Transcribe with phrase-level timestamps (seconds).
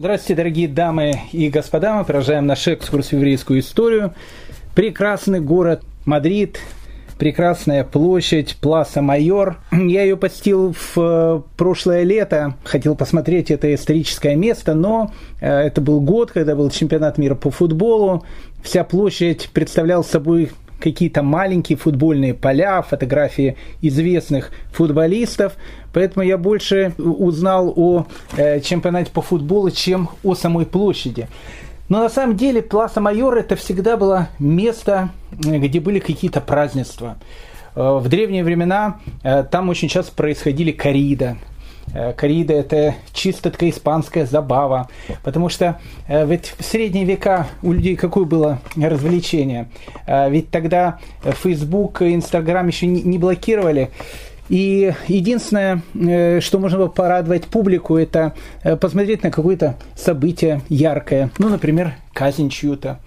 [0.00, 1.94] Здравствуйте, дорогие дамы и господа.
[1.94, 4.14] Мы продолжаем наш экскурс в еврейскую историю.
[4.74, 6.58] Прекрасный город Мадрид,
[7.18, 9.58] прекрасная площадь Пласа Майор.
[9.72, 15.82] Я ее посетил в э, прошлое лето, хотел посмотреть это историческое место, но э, это
[15.82, 18.24] был год, когда был чемпионат мира по футболу.
[18.62, 25.54] Вся площадь представляла собой какие-то маленькие футбольные поля, фотографии известных футболистов.
[25.92, 28.06] Поэтому я больше узнал о
[28.36, 31.28] э, чемпионате по футболу, чем о самой площади.
[31.90, 35.10] Но на самом деле Пласа Майор это всегда было место,
[35.44, 37.16] э, где были какие-то празднества.
[37.74, 41.36] Э, в древние времена э, там очень часто происходили корида,
[42.16, 44.88] Корида– это чисто такая испанская забава,
[45.22, 49.68] потому что ведь в средние века у людей какое было развлечение?
[50.06, 53.90] Ведь тогда Facebook и Instagram еще не блокировали,
[54.50, 61.30] и единственное, э, что можно было порадовать публику, это э, посмотреть на какое-то событие яркое.
[61.38, 62.98] Ну, например, казнь чью-то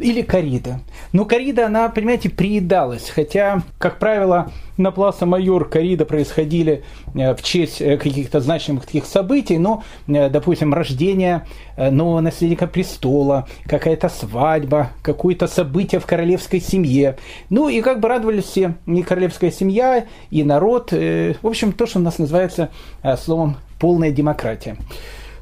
[0.00, 0.80] или корида.
[1.12, 3.08] Но корида, она, понимаете, приедалась.
[3.08, 6.82] Хотя, как правило, на Пласа Майор корида происходили
[7.14, 13.48] э, в честь э, каких-то значимых таких событий, но, э, допустим, рождение нового наследника престола,
[13.66, 17.16] какая-то свадьба, какое-то событие в королевской семье.
[17.48, 20.92] Ну и как бы радовались все, и королевская семья, и народ.
[20.92, 22.68] В общем, то, что у нас называется
[23.16, 24.76] словом полная демократия.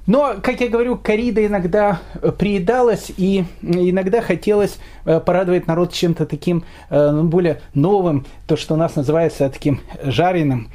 [0.08, 6.24] Но, как я говорю, корида иногда э, приедалась, и иногда хотелось э, порадовать народ чем-то
[6.24, 10.70] таким э, ну, более новым, то, что у нас называется таким жареным.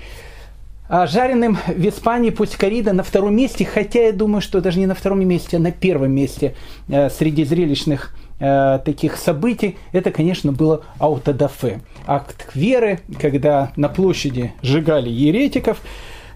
[0.87, 4.85] А жареным в Испании пусть корида на втором месте, хотя я думаю, что даже не
[4.85, 6.53] на втором месте, а на первом месте
[6.87, 11.79] среди зрелищных таких событий, это, конечно, было аутодафе.
[12.05, 15.81] Акт веры, когда на площади сжигали еретиков,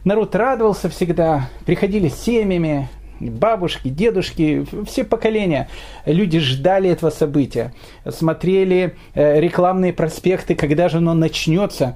[0.08, 5.68] народ радовался всегда, приходили семьями, бабушки, дедушки, все поколения.
[6.06, 7.74] Люди ждали этого события,
[8.10, 11.96] смотрели э, рекламные проспекты, когда же оно начнется.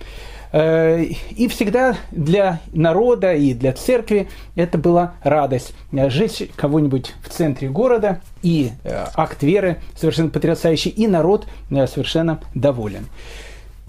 [0.52, 5.74] Э, и всегда для народа и для церкви это была радость.
[5.92, 13.08] Жить кого-нибудь в центре города и э, акт веры совершенно потрясающий, и народ совершенно доволен.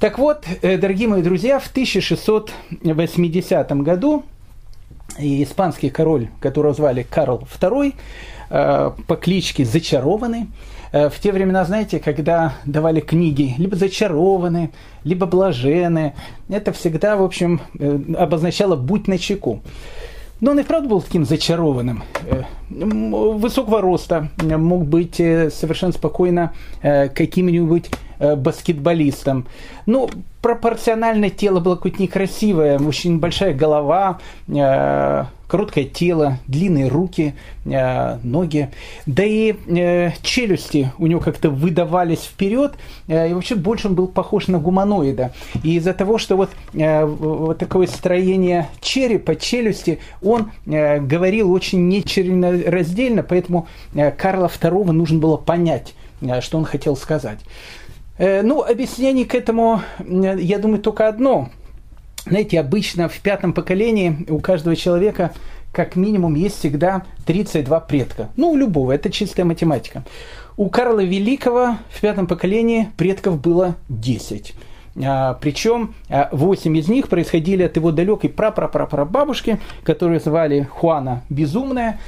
[0.02, 4.24] Так вот, э, дорогие мои друзья, в 1680 году
[5.16, 7.94] испанский король, которого звали Карл II,
[8.50, 10.48] э, по кличке Зачарованный,
[10.91, 14.72] э, в те времена, знаете, когда давали книги либо зачарованы,
[15.04, 16.14] либо блажены,
[16.48, 17.60] это всегда, в общем,
[18.18, 19.60] обозначало «будь начеку».
[20.41, 22.02] Но он и правда был таким зачарованным.
[22.68, 26.52] Высокого роста, мог быть совершенно спокойно
[26.82, 27.91] каким-нибудь
[28.37, 29.47] баскетболистом.
[29.87, 30.09] Ну,
[30.43, 34.19] пропорционально тело было какое-то некрасивое, очень большая голова,
[34.49, 37.34] э, короткое тело, длинные руки,
[37.65, 38.71] э, ноги,
[39.06, 42.72] да и э, челюсти у него как-то выдавались вперед,
[43.06, 45.33] э, и вообще больше он был похож на гуманоида.
[45.62, 51.87] И из-за того, что вот, э, вот такое строение черепа, челюсти, он э, говорил очень
[51.87, 57.39] нечленораздельно, поэтому э, Карла II нужно было понять, э, что он хотел сказать.
[58.22, 61.49] Э, ну, объяснение к этому, я думаю, только одно.
[62.25, 65.33] Знаете, обычно в пятом поколении у каждого человека
[65.72, 68.28] как минимум есть всегда 32 предка.
[68.37, 70.05] Ну, у любого, это чистая математика.
[70.56, 74.54] У Карла Великого в пятом поколении предков было 10.
[75.04, 81.99] А, причем 8 а, из них происходили от его далекой прапрапрапрабабушки, которую звали Хуана Безумная.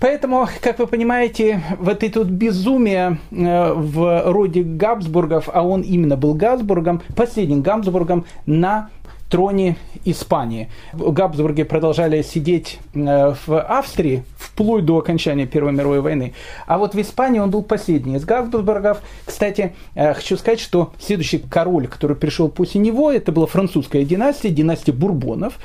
[0.00, 6.16] Поэтому, как вы понимаете, вот это вот безумие э, в роде Габсбургов, а он именно
[6.16, 8.90] был Габсбургом, последним Габсбургом на
[9.28, 10.68] троне Испании.
[10.92, 16.32] Габсбурги продолжали сидеть э, в Австрии вплоть до окончания Первой мировой войны.
[16.66, 19.02] А вот в Испании он был последний из Габсбургов.
[19.24, 24.50] Кстати, э, хочу сказать, что следующий король, который пришел после него, это была французская династия,
[24.50, 25.58] династия Бурбонов.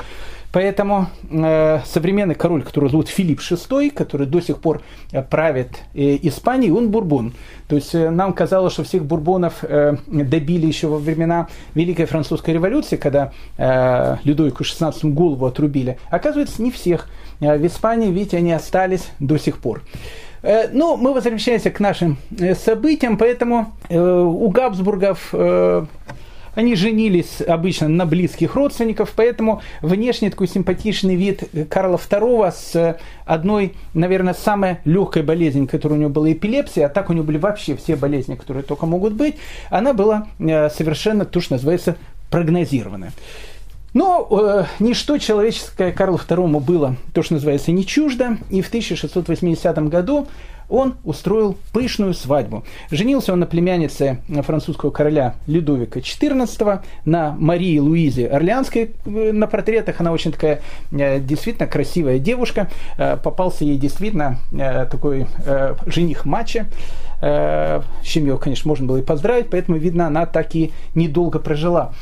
[0.54, 6.20] Поэтому э, современный король, который зовут Филипп VI, который до сих пор э, правит э,
[6.22, 7.34] Испанией, он бурбон.
[7.68, 12.52] То есть э, нам казалось, что всех бурбонов э, добили еще во времена Великой Французской
[12.52, 15.98] революции, когда э, Людовику XVI голову отрубили.
[16.12, 17.10] Оказывается, не всех.
[17.40, 19.82] Э, в Испании, видите, они остались до сих пор.
[20.44, 25.34] Э, ну, мы возвращаемся к нашим э, событиям, поэтому у Габсбургов
[26.56, 33.74] они женились обычно на близких родственников, поэтому внешне такой симпатичный вид Карла II с одной,
[33.94, 37.76] наверное, самой легкой болезнью, которая у него была эпилепсия, а так у него были вообще
[37.76, 39.36] все болезни, которые только могут быть,
[39.70, 41.96] она была э, совершенно, то, что называется,
[42.30, 43.12] прогнозированная.
[43.94, 49.78] Но э, ничто человеческое Карлу II было, то, что называется, не чуждо, и в 1680
[49.90, 50.28] году
[50.70, 52.64] он устроил пышную свадьбу.
[52.90, 58.92] Женился он на племяннице французского короля Людовика XIV, на Марии Луизе Орлеанской.
[59.06, 60.62] На портретах она очень такая
[60.92, 62.70] э, действительно красивая девушка.
[62.98, 65.28] Э, попался ей действительно э, такой
[65.86, 66.68] жених матча.
[67.24, 71.94] С чем ее, конечно, можно было и поздравить, поэтому, видно, она так и недолго прожила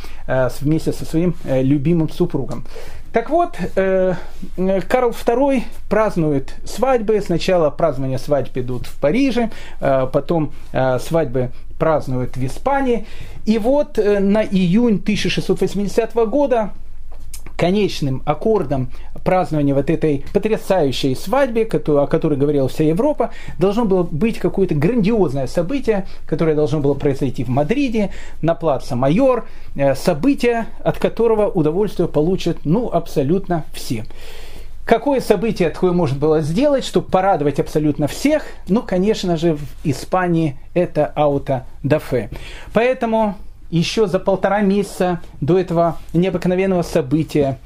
[0.62, 2.66] вместе со своим любимым супругом.
[3.12, 4.14] Так вот, э,
[4.88, 7.20] Карл II празднует свадьбы.
[7.20, 9.50] Сначала празднования свадьб идут в Париже,
[9.82, 13.06] э, потом э, свадьбы празднуют в Испании.
[13.46, 16.72] И вот на июнь 1680 года
[17.62, 18.90] конечным аккордом
[19.24, 23.30] празднования вот этой потрясающей свадьбы, о которой говорила вся Европа,
[23.60, 28.10] должно было быть какое-то грандиозное событие, которое должно было произойти в Мадриде,
[28.42, 34.06] на плаце Майор, э, событие, от которого удовольствие получат ну, абсолютно все.
[34.84, 38.44] Какое событие такое можно было сделать, чтобы порадовать абсолютно всех?
[38.70, 42.32] Ну, конечно же, в Испании это ауто-дафе.
[42.74, 43.36] Поэтому
[43.72, 47.58] еще за полтора месяца до этого необыкновенного события.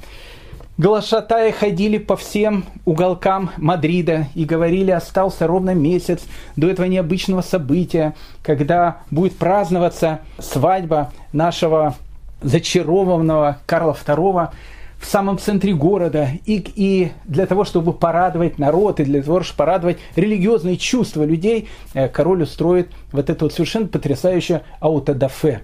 [0.78, 6.22] Глашатаи ходили по всем уголкам Мадрида и говорили, остался ровно месяц
[6.54, 11.94] до этого необычного события, когда будет праздноваться свадьба нашего
[12.42, 14.50] зачарованного Карла II
[14.98, 19.58] в самом центре города, и, и для того, чтобы порадовать народ, и для того, чтобы
[19.58, 25.60] порадовать религиозные чувства людей, э, король устроит вот это вот совершенно потрясающее аутодафе.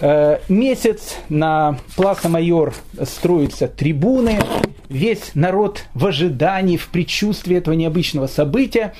[0.00, 4.38] Э, месяц на Пласа Майор строятся трибуны,
[4.88, 8.94] весь народ в ожидании, в предчувствии этого необычного события.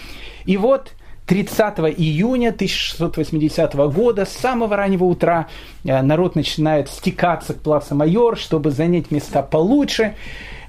[0.44, 0.92] И вот
[1.30, 5.46] 30 июня 1680 года с самого раннего утра
[5.84, 10.16] э, народ начинает стекаться к Плаца Майор, чтобы занять места получше.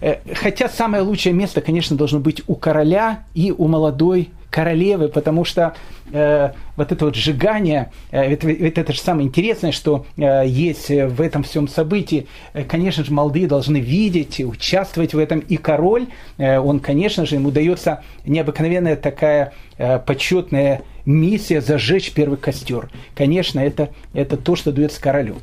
[0.01, 5.45] Э, хотя самое лучшее место, конечно, должно быть у короля и у молодой королевы, потому
[5.45, 5.73] что
[6.11, 10.89] э, вот это вот сжигание, э, это, это, это же самое интересное, что э, есть
[10.89, 12.27] в этом всем событии.
[12.53, 15.39] Э, конечно же, молодые должны видеть, участвовать в этом.
[15.39, 16.07] И король,
[16.37, 22.91] э, он, конечно же, ему дается необыкновенная такая э, почетная миссия зажечь первый костер.
[23.15, 25.37] Конечно, это, это то, что дается королю.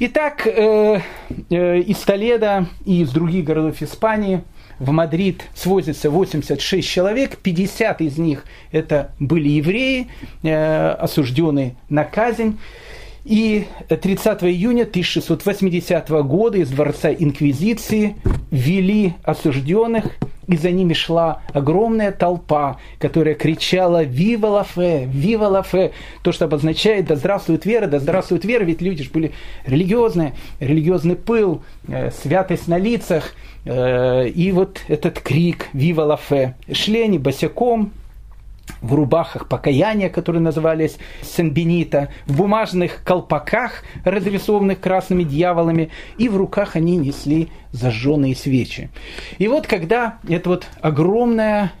[0.00, 1.00] Итак, э,
[1.48, 4.42] э, из Толеда и из других городов Испании–
[4.78, 10.08] в Мадрид свозится 86 человек, 50 из них это были евреи,
[10.42, 12.58] э, осужденные на казнь.
[13.28, 18.16] И 30 июня 1680 года из дворца Инквизиции
[18.50, 20.06] вели осужденных,
[20.46, 25.04] и за ними шла огромная толпа, которая кричала «Вива ла фе!
[25.12, 25.92] Вива ла фе!»
[26.22, 27.86] То, что обозначает «Да здравствует вера!
[27.86, 29.32] Да здравствует вера!» Ведь люди же были
[29.66, 33.34] религиозные, религиозный пыл, э, святость на лицах.
[33.66, 37.92] Э, и вот этот крик «Вива ла фе!» Шли они босиком,
[38.80, 46.76] в рубахах покаяния, которые назывались Сен-Бенита, в бумажных колпаках, разрисованных красными дьяволами, и в руках
[46.76, 48.90] они несли зажженные свечи.
[49.38, 51.72] И вот когда эта вот огромная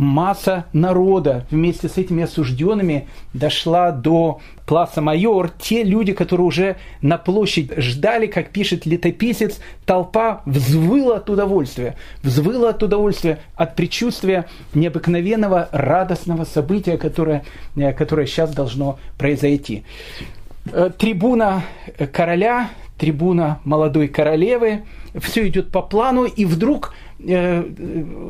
[0.00, 1.46] масса народа.
[1.50, 8.26] Вместе с этими осужденными дошла до Пласа Майор, те люди, которые уже на площадь ждали,
[8.26, 16.96] как пишет летописец, толпа взвыла от удовольствия, взвыла от удовольствия, от предчувствия необыкновенного радостного события,
[16.96, 17.44] которое,
[17.76, 19.84] э, которое сейчас должно произойти.
[20.72, 21.62] Э, трибуна
[22.10, 24.84] короля, трибуна молодой королевы,
[25.18, 26.94] все идет по плану, и вдруг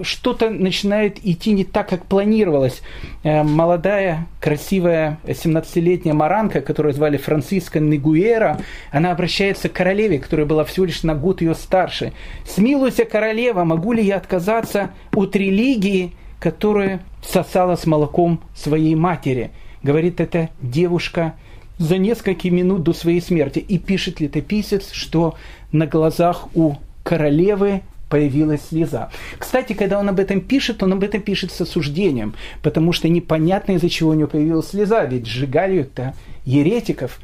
[0.02, 2.82] что-то начинает идти не так, как планировалось.
[3.22, 10.64] Э, молодая, красивая 17-летняя маранка, которую звали Франциска Негуэра, она обращается к королеве, которая была
[10.64, 12.12] всего лишь на год ее старше.
[12.44, 19.50] «Смилуйся, королева, могу ли я отказаться от религии, которая сосала с молоком своей матери?»
[19.82, 21.34] Говорит эта девушка
[21.78, 23.60] за несколько минут до своей смерти.
[23.60, 25.36] И пишет летописец, что
[25.72, 29.10] на глазах у королевы появилась слеза.
[29.38, 33.72] Кстати, когда он об этом пишет, он об этом пишет с осуждением, потому что непонятно,
[33.72, 36.14] из-за чего у него появилась слеза, ведь сжигали-то
[36.44, 37.18] еретиков.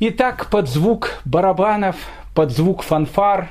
[0.00, 1.96] Итак, под звук барабанов,
[2.34, 3.50] под звук фанфар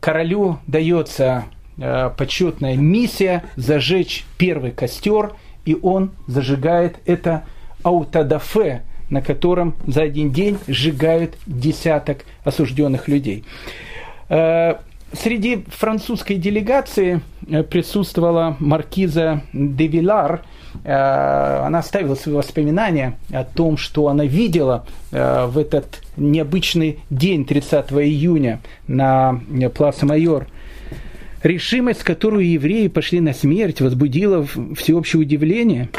[0.00, 1.44] королю дается
[1.78, 7.44] э, почетная миссия зажечь первый костер, и он зажигает это
[7.82, 13.44] аутодафе, на котором за один день сжигают десяток осужденных людей.
[14.28, 14.76] Э,
[15.12, 20.42] среди французской делегации э, присутствовала маркиза де Вилар.
[20.84, 27.44] Э, она оставила свои воспоминания о том, что она видела э, в этот необычный день
[27.44, 29.40] 30 июня на
[29.74, 30.46] Пласа Майор.
[31.42, 35.88] Решимость, с которой евреи пошли на смерть, возбудила всеобщее удивление–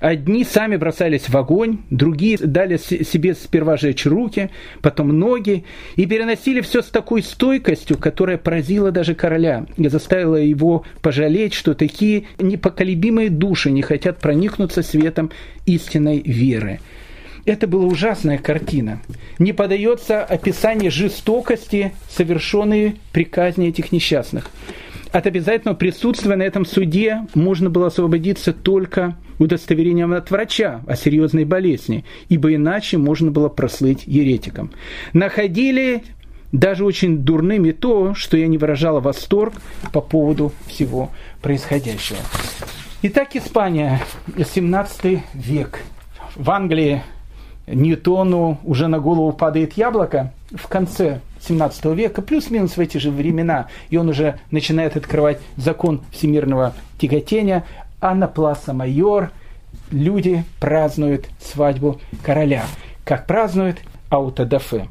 [0.00, 5.64] Одни сами бросались в огонь, другие дали себе сперва жечь руки, потом ноги,
[5.96, 11.74] и переносили все с такой стойкостью, которая поразила даже короля и заставила его пожалеть, что
[11.74, 15.30] такие непоколебимые души не хотят проникнуться светом
[15.66, 16.80] истинной веры.
[17.44, 19.02] Это была ужасная картина.
[19.38, 24.50] Не подается описание жестокости, совершенной при казни этих несчастных.
[25.12, 31.44] От обязательного присутствия на этом суде можно было освободиться только удостоверением от врача о серьезной
[31.44, 34.70] болезни, ибо иначе можно было прослыть еретиком.
[35.12, 36.04] Находили
[36.52, 39.54] даже очень дурным и то, что я не выражала восторг
[39.92, 41.10] по поводу всего
[41.42, 42.18] происходящего.
[43.02, 44.00] Итак, Испания,
[44.36, 45.80] 17 век.
[46.36, 47.02] В Англии
[47.66, 53.68] Ньютону уже на голову падает яблоко в конце 17 века, плюс-минус в эти же времена,
[53.88, 57.64] и он уже начинает открывать закон всемирного тяготения,
[58.00, 59.30] а на Пласа Майор
[59.90, 62.64] люди празднуют свадьбу короля.
[63.04, 63.78] Как празднуют
[64.08, 64.88] аутодафе.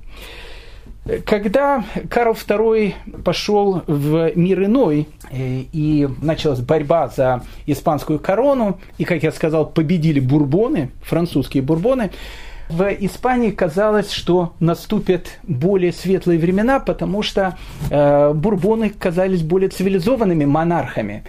[1.25, 9.05] Когда Карл II пошел в мир иной, э, и началась борьба за испанскую корону, и,
[9.05, 12.11] как я сказал, победили бурбоны, французские бурбоны,
[12.69, 17.57] в Испании казалось, что наступят более светлые времена, потому что
[17.89, 21.23] э, бурбоны казались более цивилизованными монархами.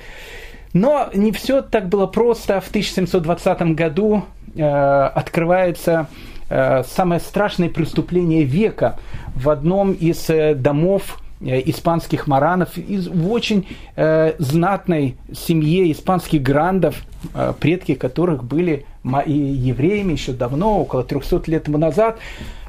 [0.72, 2.60] Но не все так было просто.
[2.60, 6.08] В 1720 году э, открывается
[6.48, 8.98] э, самое страшное преступление века
[9.34, 13.66] в одном из э, домов Э, испанских маранов из, в очень
[13.96, 21.68] э, знатной семье испанских грандов, э, предки которых были евреями еще давно, около 300 лет
[21.68, 22.18] назад,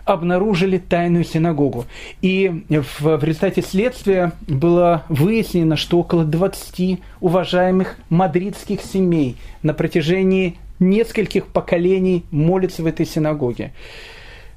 [0.05, 1.85] обнаружили тайную синагогу.
[2.21, 10.57] И в, в результате следствия было выяснено, что около 20 уважаемых мадридских семей на протяжении
[10.79, 13.71] нескольких поколений молятся в этой синагоге.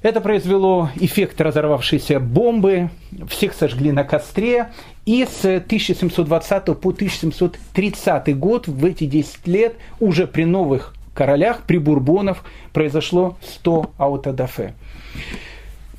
[0.03, 2.91] Это произвело эффект разорвавшейся бомбы,
[3.27, 4.69] всех сожгли на костре,
[5.07, 11.79] и с 1720 по 1730 год, в эти 10 лет, уже при новых королях, при
[11.79, 14.75] бурбонов, произошло 100 аутодафе.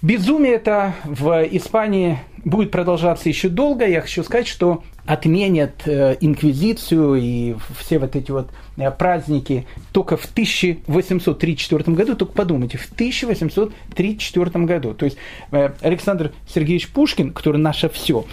[0.02, 3.88] Безумие это в Испании будет продолжаться еще долго.
[3.88, 8.50] Я хочу сказать, что отменят э, инквизицию и все вот эти вот
[8.98, 14.94] праздники только в 1834 году, только подумайте, в 1834 году.
[14.94, 15.18] То есть
[15.52, 18.26] э, Александр Сергеевич Пушкин, который наше все,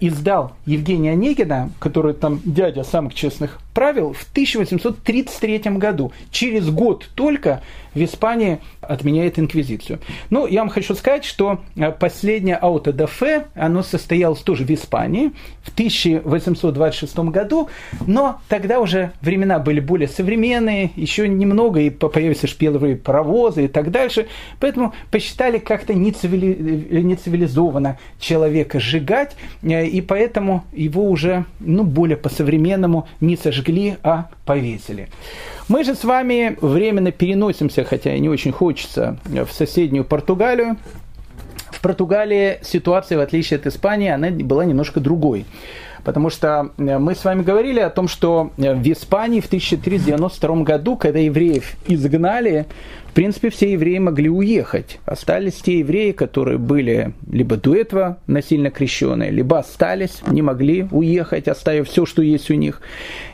[0.00, 6.12] издал Евгения Онегина, который там дядя самых честных правил, в 1833 году.
[6.30, 7.62] Через год только
[7.94, 10.00] в Испании отменяет инквизицию.
[10.28, 11.60] Ну, я вам хочу сказать, что
[11.98, 15.32] последнее аутодафе, оно состоялось тоже в Испании
[15.62, 17.68] в 1000 1826 году,
[18.06, 23.90] но тогда уже времена были более современные, еще немного, и появились шпиловые паровозы и так
[23.90, 24.26] дальше,
[24.58, 33.36] поэтому посчитали как-то нецивилизованно человека сжигать, э, и поэтому его уже ну, более по-современному не
[33.36, 35.08] сожгли, а повесили.
[35.68, 40.76] Мы же с вами временно переносимся, хотя и не очень хочется, в соседнюю Португалию,
[41.70, 45.46] в Португалии ситуация, в отличие от Испании, она была немножко другой.
[46.04, 50.56] Потому что э, мы с вами говорили о том, что э, в Испании в 1392
[50.62, 52.66] году, когда евреев изгнали,
[53.10, 55.00] в принципе, все евреи могли уехать.
[55.04, 61.48] Остались те евреи, которые были либо до этого насильно крещенные, либо остались, не могли уехать,
[61.48, 62.80] оставив все, что есть у них.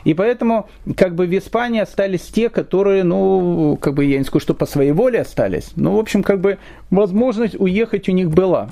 [0.03, 4.41] И поэтому, как бы в Испании остались те, которые, ну, как бы я не скажу,
[4.41, 6.57] что по своей воле остались, но, в общем, как бы
[6.89, 8.71] возможность уехать у них была.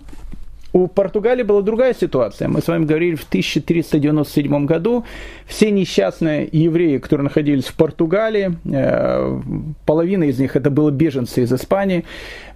[0.75, 2.49] У Португалии была другая ситуация.
[2.49, 5.05] Мы с вами говорили в 1397 году.
[5.47, 9.39] Все несчастные евреи, которые находились в Португалии, э,
[9.85, 12.03] половина из них это были беженцы из Испании.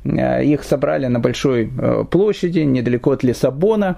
[0.04, 3.98] Э, их собрали на большой э, площади, недалеко от Лиссабона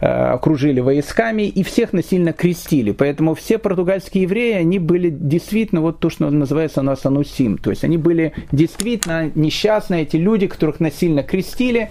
[0.00, 2.90] окружили войсками и всех насильно крестили.
[2.90, 7.56] Поэтому все португальские евреи, они были действительно вот то, что называется у нас анусим.
[7.56, 11.88] То есть они были действительно несчастные, эти люди, которых насильно крестили.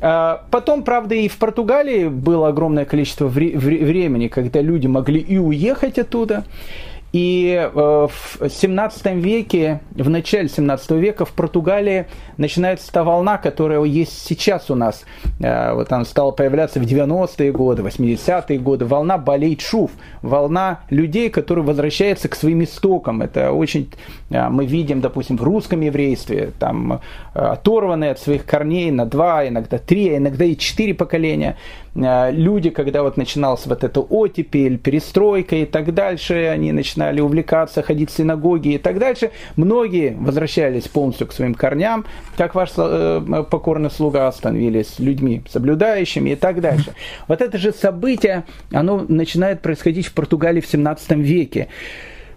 [0.00, 5.98] А, потом, правда, и в Португалии было огромное количество времени, когда люди могли и уехать
[5.98, 6.44] оттуда.
[7.12, 13.82] И э, в 17 веке, в начале 17 века в Португалии начинается та волна, которая
[13.82, 15.04] есть сейчас у нас.
[15.40, 18.84] Э, вот она стала появляться в 90-е годы, 80-е годы.
[18.84, 19.90] Волна болей чув,
[20.22, 23.22] волна людей, которые возвращаются к своим истокам.
[23.22, 23.90] Это очень
[24.30, 27.00] э, мы видим, допустим, в русском еврействе, там
[27.34, 31.56] оторванные от своих корней на два, иногда три, а иногда и четыре поколения.
[31.94, 38.10] Люди, когда вот начиналась вот эта оттепель, перестройка и так дальше, они начинали увлекаться, ходить
[38.10, 42.04] в синагоги и так дальше, многие возвращались полностью к своим корням,
[42.36, 46.94] как ваш э, покорный слуга становились людьми соблюдающими и так дальше.
[47.26, 51.68] Вот это же событие, оно начинает происходить в Португалии в 17 веке.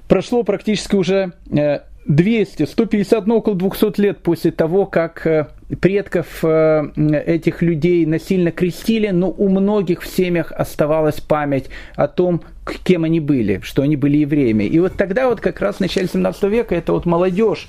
[0.07, 5.47] Прошло практически уже э, 200, 150, ну около 200 лет после того, как э,
[5.79, 6.91] предков э,
[7.25, 12.41] этих людей насильно крестили, но у многих в семьях оставалась память о том,
[12.83, 14.65] кем они были, что они были евреями.
[14.65, 17.67] И вот тогда вот как раз в начале 17 века это вот молодежь,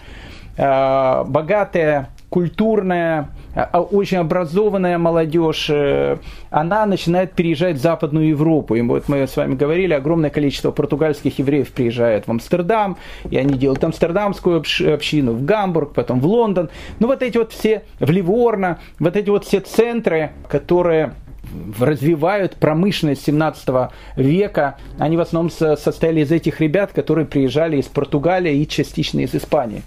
[0.57, 6.19] э, богатая, культурная, а, очень образованная молодежь, э,
[6.51, 8.75] она начинает переезжать в Западную Европу.
[8.75, 12.97] И вот мы с вами говорили, огромное количество португальских евреев приезжает в Амстердам,
[13.31, 16.71] и они делают амстердамскую общину, в Гамбург, потом в Лондон.
[16.99, 21.15] Ну вот эти вот все, в Ливорно, вот эти вот все центры, которые
[21.79, 23.69] развивают промышленность 17
[24.17, 24.77] века.
[24.99, 29.83] Они в основном состояли из этих ребят, которые приезжали из Португалии и частично из Испании.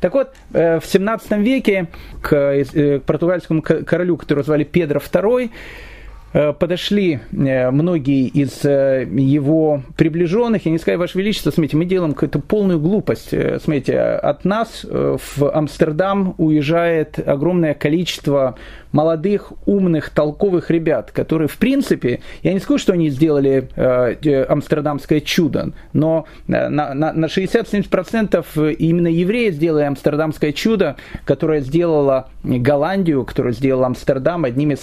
[0.00, 1.88] Так вот, э, в 17 веке
[2.20, 5.50] к э, португальскому королю, которого звали Педро II,
[6.34, 12.38] Э, подошли многие из его приближенных, и они сказали, Ваше Величество, смотрите, мы делаем какую-то
[12.38, 13.34] полную глупость.
[13.62, 18.56] Смотрите, от нас в Амстердам уезжает огромное количество
[18.92, 23.68] молодых, умных, толковых ребят, которые, в принципе, я не скажу, что они сделали
[24.48, 33.24] амстердамское чудо, но на, на, на 60-70% именно евреи сделали амстердамское чудо, которое сделало Голландию,
[33.24, 34.80] которое сделало Амстердам одним из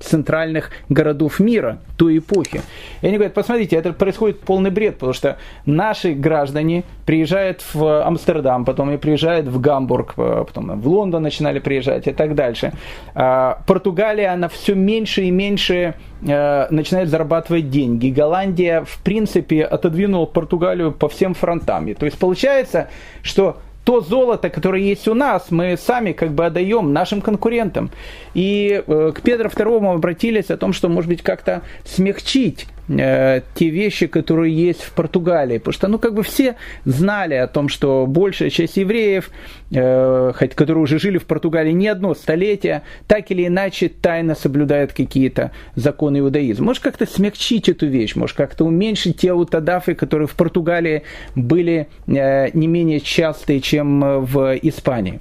[0.00, 2.62] центральных городов мира той эпохи.
[3.00, 8.64] И они говорят, посмотрите, это происходит полный бред, потому что наши граждане приезжают в Амстердам,
[8.64, 12.72] потом и приезжают в Гамбург, потом в Лондон начинали приезжать и так дальше.
[13.14, 15.94] А Португалия, она все меньше и меньше
[16.26, 18.08] э, начинает зарабатывать деньги.
[18.10, 21.92] Голландия, в принципе, отодвинула Португалию по всем фронтам.
[21.94, 22.88] То есть получается,
[23.22, 27.90] что то золото, которое есть у нас, мы сами как бы отдаем нашим конкурентам.
[28.34, 33.68] И э, к Петру II обратились о том, что, может быть, как-то смягчить Э, те
[33.68, 35.58] вещи, которые есть в Португалии.
[35.58, 39.30] Потому что, ну, как бы все знали о том, что большая часть евреев,
[39.70, 44.92] э, хоть, которые уже жили в Португалии не одно столетие, так или иначе тайно соблюдают
[44.92, 46.66] какие-то законы иудаизма.
[46.66, 51.04] Может, как-то смягчить эту вещь, может, как-то уменьшить те аутодафы, которые в Португалии
[51.36, 55.20] были э, не менее частые, чем в Испании.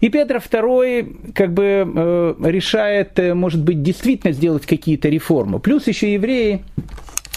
[0.00, 5.58] И Петр II как бы э, решает, э, может быть, действительно сделать какие-то реформы.
[5.58, 6.64] Плюс еще евреи,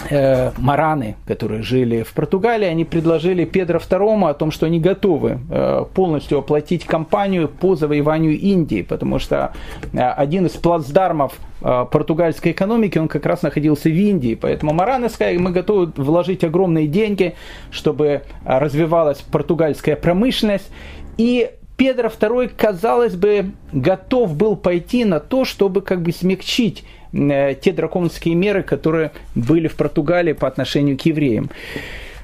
[0.08, 5.40] э, мараны, которые жили в Португалии, они предложили Петру II о том, что они готовы
[5.50, 9.52] э, полностью оплатить кампанию по завоеванию Индии, потому что
[9.92, 14.34] э, один из плацдармов португальской экономики, он как раз находился в Индии.
[14.34, 17.34] Поэтому Мараны сказали, мы готовы вложить огромные деньги,
[17.70, 20.70] чтобы развивалась португальская промышленность.
[21.18, 21.50] И
[21.80, 27.72] Педро II, казалось бы, готов был пойти на то, чтобы как бы смягчить э, те
[27.72, 31.48] драконовские меры, которые были в Португалии по отношению к евреям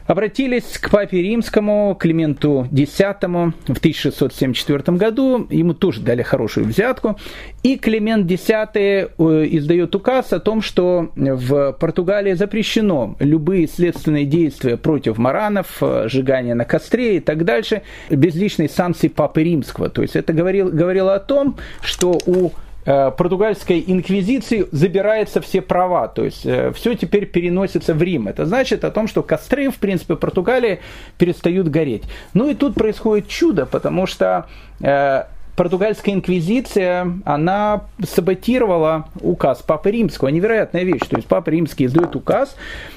[0.06, 5.46] обратились к папе римскому Клименту X в 1674 году.
[5.50, 7.18] Ему тоже дали хорошую взятку.
[7.62, 14.76] И Климент X э, издает указ о том, что в Португалии запрещено любые следственные действия
[14.76, 19.88] против маранов, э, сжигание на костре и так дальше, без личной санкции папы римского.
[19.88, 22.50] То есть это говорило, говорило о том, что у
[22.86, 28.28] португальской инквизиции забираются все права, то есть э, все теперь переносится в Рим.
[28.28, 30.78] Это значит о том, что костры, в принципе, Португалии
[31.18, 32.04] перестают гореть.
[32.32, 34.46] Ну и тут происходит чудо, потому что
[34.80, 35.24] э,
[35.56, 40.28] португальская инквизиция, она саботировала указ Папы Римского.
[40.28, 41.06] Невероятная вещь.
[41.08, 42.56] То есть Папа Римский издает указ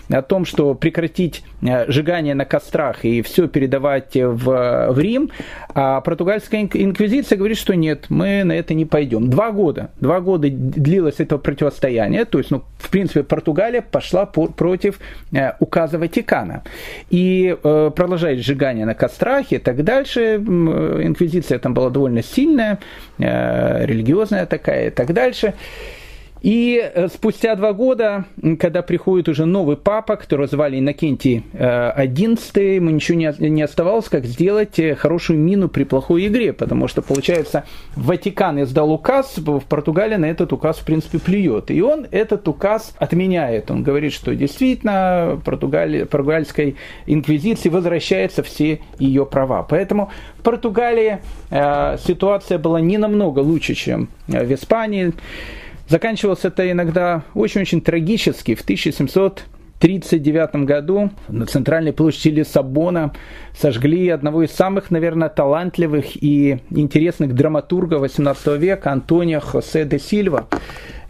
[0.09, 5.31] о том, что прекратить э, сжигание на кострах и все передавать в, в Рим.
[5.73, 9.29] А португальская инквизиция говорит, что нет, мы на это не пойдем.
[9.29, 9.91] Два года.
[9.99, 12.25] Два года длилось это противостояние.
[12.25, 14.99] То есть, ну, в принципе, Португалия пошла по, против
[15.31, 16.63] э, указа Ватикана.
[17.09, 20.35] И э, продолжает сжигание на кострах и так дальше.
[20.35, 22.79] Инквизиция там была довольно сильная сильная,
[23.19, 25.53] э, религиозная такая и так дальше.
[26.41, 28.25] И э, спустя два года,
[28.59, 34.25] когда приходит уже новый папа, которого звали Иннокентий XI, э, ему ничего не оставалось, как
[34.25, 40.15] сделать э, хорошую мину при плохой игре, потому что, получается, Ватикан издал указ, в Португалии
[40.15, 41.71] на этот указ, в принципе, плюет.
[41.71, 43.69] И он этот указ отменяет.
[43.69, 49.63] Он говорит, что действительно Португалия, португальской инквизиции возвращаются все ее права.
[49.63, 55.13] Поэтому в Португалии ситуация была не намного лучше, чем в Испании.
[55.89, 58.53] Заканчивалось это иногда очень-очень трагически.
[58.53, 63.11] В 1739 году на центральной площади Лиссабона
[63.57, 70.45] сожгли одного из самых, наверное, талантливых и интересных драматургов XVIII века Антонио Хосе де Сильва.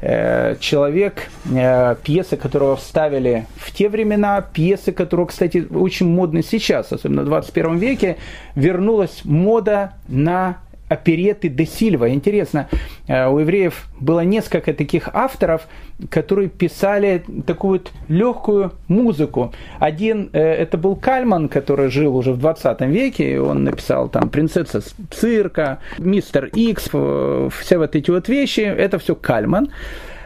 [0.01, 6.93] Э, человек, э, пьесы которого вставили в те времена, пьесы, которые, кстати, очень модны сейчас,
[6.93, 8.15] особенно в 21 веке,
[8.55, 12.09] вернулась мода на опереты де Сильва.
[12.09, 12.67] Интересно,
[13.07, 15.67] э, у евреев было несколько таких авторов,
[16.09, 19.53] которые писали такую вот легкую музыку.
[19.79, 24.29] Один, э, это был Кальман, который жил уже в 20 веке, и он написал там
[24.29, 29.69] «Принцесса цирка», «Мистер Икс», э, все вот эти вот вещи, это все Кальман.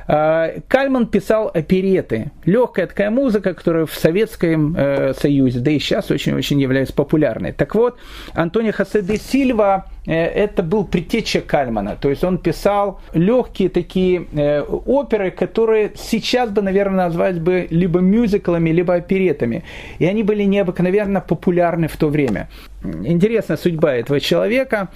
[0.08, 2.32] А, Кальман писал опереты.
[2.46, 7.52] Легкая такая музыка, которая в Советском э, Союзе, да и сейчас очень-очень является популярной.
[7.54, 7.98] Так вот,
[8.34, 11.96] Антонио Хосе де Сильва э, это был предтеча Кальмана.
[12.00, 18.00] То есть он писал легкие такие э, оперы, которые сейчас бы, наверное, назвать бы либо
[18.00, 19.64] мюзиклами, либо оперетами.
[20.00, 22.50] И они были необыкновенно популярны в то время.
[22.84, 24.90] Интересная судьба этого человека.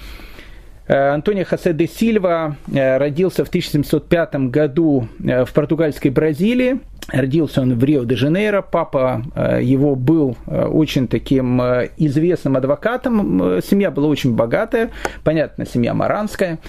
[0.88, 6.80] Э, Антонио Хосе де Сильва э, родился в 1705 году э, в португальской Бразилии.
[7.10, 8.62] Родился он в Рио-де-Жанейро.
[8.62, 9.24] Папа
[9.62, 11.62] его был очень таким
[11.96, 13.62] известным адвокатом.
[13.62, 14.90] Семья была очень богатая.
[15.24, 16.60] Понятно, семья маранская.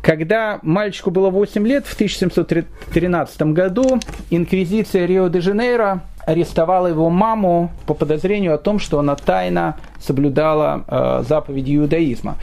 [0.00, 3.98] Когда мальчику было 8 лет, в 1713 году
[4.30, 12.36] инквизиция Рио-де-Жанейро арестовала его маму по подозрению о том, что она тайно соблюдала заповеди иудаизма.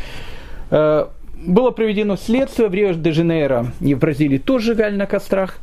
[0.71, 1.07] Э,
[1.45, 5.57] было проведено следствие в Рио-де-Жанейро и в Бразилии тоже сжигали на кострах.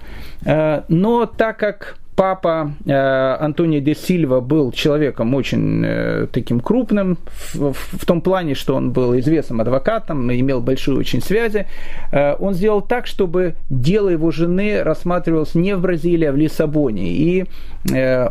[0.44, 7.16] Э, но так как папа э, Антонио де Сильва был человеком очень э, таким крупным,
[7.54, 11.66] в, в, том плане, что он был известным адвокатом, имел большие очень связи.
[12.10, 17.12] Э, он сделал так, чтобы дело его жены рассматривалось не в Бразилии, а в Лиссабоне.
[17.12, 17.44] И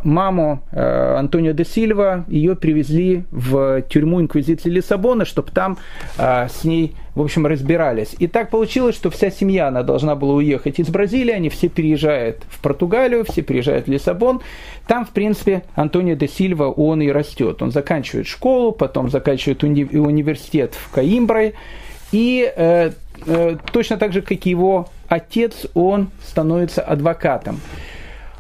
[0.04, 5.78] маму Антонио де Сильва, ее привезли в тюрьму Инквизиции Лиссабона, чтобы там
[6.18, 8.16] с ней в общем, разбирались.
[8.20, 12.44] И так получилось, что вся семья, она должна была уехать из Бразилии, они все переезжают
[12.48, 14.42] в Португалию, все переезжают в Лиссабон.
[14.88, 17.62] Там, в принципе, Антонио де Сильва, он и растет.
[17.62, 21.54] Он заканчивает школу, потом заканчивает уни- университет в Каимбре,
[22.12, 22.92] и э,
[23.26, 27.60] э, точно так же, как и его отец, он становится адвокатом.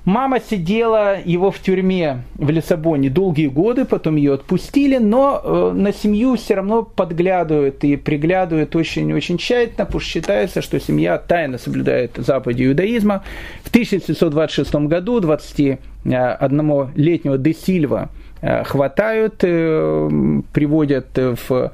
[0.07, 5.91] Мама сидела его в тюрьме в Лиссабоне долгие годы, потом ее отпустили, но э, на
[5.91, 12.11] семью все равно подглядывают и приглядывают очень-очень тщательно, потому что считается, что семья тайно соблюдает
[12.15, 13.25] заповеди иудаизма.
[13.63, 18.07] В 1726 году 21-летнего Де Сильва
[18.39, 20.09] э, хватают, э,
[20.53, 21.73] приводят в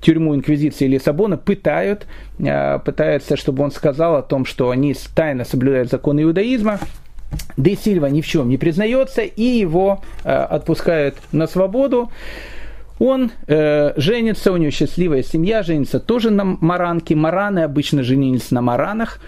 [0.00, 2.06] тюрьму Инквизиции Лиссабона, пытают,
[2.38, 6.78] пытаются, чтобы он сказал о том, что они тайно соблюдают законы иудаизма.
[7.56, 12.10] Де Сильва ни в чем не признается, и его э, отпускают на свободу.
[12.98, 17.14] Он э, женится, у него счастливая семья, женится тоже на маранке.
[17.14, 19.20] Мараны обычно женились на маранах.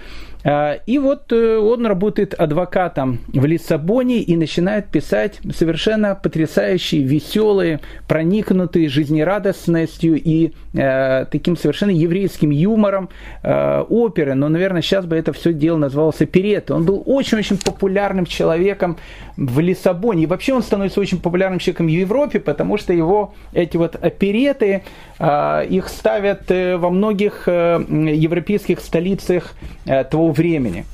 [0.45, 7.81] А, и вот э, он работает адвокатом в Лиссабоне и начинает писать совершенно потрясающие, веселые,
[8.09, 13.09] проникнутые жизнерадостностью и э, таким совершенно еврейским юмором
[13.43, 14.35] э, оперы.
[14.35, 16.77] Но, наверное, сейчас бы это все дело называлось опереттой.
[16.77, 18.97] Он был очень-очень популярным человеком
[19.37, 20.25] в Лиссабоне.
[20.25, 24.83] И вообще он становится очень популярным человеком в Европе, потому что его эти вот опереты,
[25.19, 29.55] э, их ставят э, во многих э, европейских столицах
[29.87, 30.85] э, времени.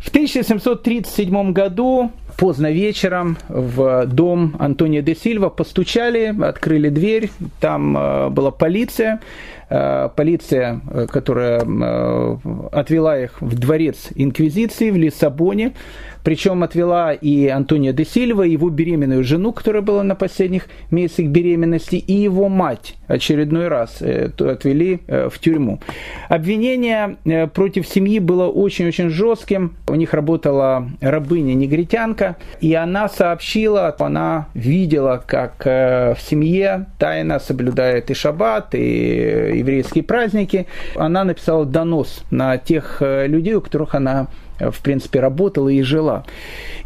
[0.00, 8.28] В 1737 году поздно вечером в дом Антонио де Сильва постучали, открыли дверь, там э,
[8.30, 9.20] была полиция,
[9.68, 11.60] полиция, э, которая
[12.72, 15.72] отвела их в дворец Инквизиции в Лиссабоне,
[16.26, 21.94] причем отвела и Антонио де Сильва, его беременную жену, которая была на последних месяцах беременности,
[21.94, 25.78] и его мать очередной раз э, отвели э, в тюрьму.
[26.28, 29.76] Обвинение э, против семьи было очень-очень жестким.
[29.86, 38.14] У них работала рабыня-негритянка, и она сообщила, она видела, как в семье тайно соблюдает и
[38.14, 40.66] шаббат, и еврейские праздники.
[40.94, 46.24] Она написала донос на тех людей, у которых она в принципе, работала и жила.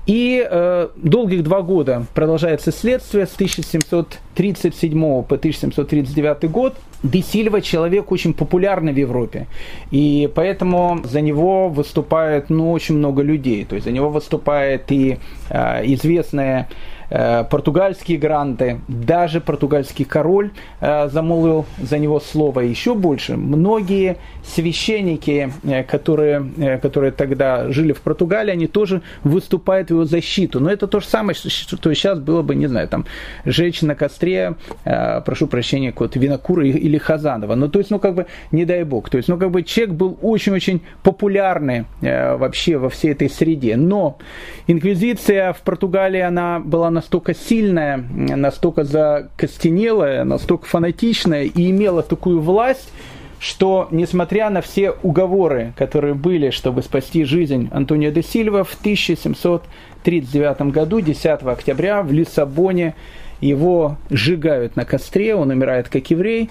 [0.07, 6.75] И э, долгих два года продолжается следствие с 1737 по 1739 год.
[7.03, 9.47] Де Сильва человек очень популярный в Европе,
[9.91, 13.65] и поэтому за него выступает ну, очень много людей.
[13.65, 21.09] То есть за него выступает и э, известная Э, португальские гранты, даже португальский король э,
[21.09, 22.61] замолвил за него слово.
[22.61, 29.90] Еще больше, многие священники, э, которые, которые тогда жили в Португалии, они тоже выступают в
[29.90, 30.61] его защиту.
[30.61, 31.51] Но это то же самое, что
[31.94, 33.05] сейчас было бы, не знаю, там,
[33.44, 37.55] жечь на костре, прошу прощения, какого-то винокура или Хазанова.
[37.57, 39.11] Ну, то есть, ну, как бы, не дай бог.
[39.11, 43.77] То есть, ну, как бы, человек был очень-очень популярный вообще во всей этой среде.
[43.77, 44.18] Но
[44.66, 52.93] инквизиция в Португалии, она была настолько сильная, настолько закостенелая, настолько фанатичная и имела такую власть,
[53.39, 60.61] что, несмотря на все уговоры, которые были, чтобы спасти жизнь Антонио де Сильва, в 1739
[60.73, 62.95] году, 10 октября, в Лиссабоне
[63.41, 66.51] его сжигают на костре, он умирает как еврей,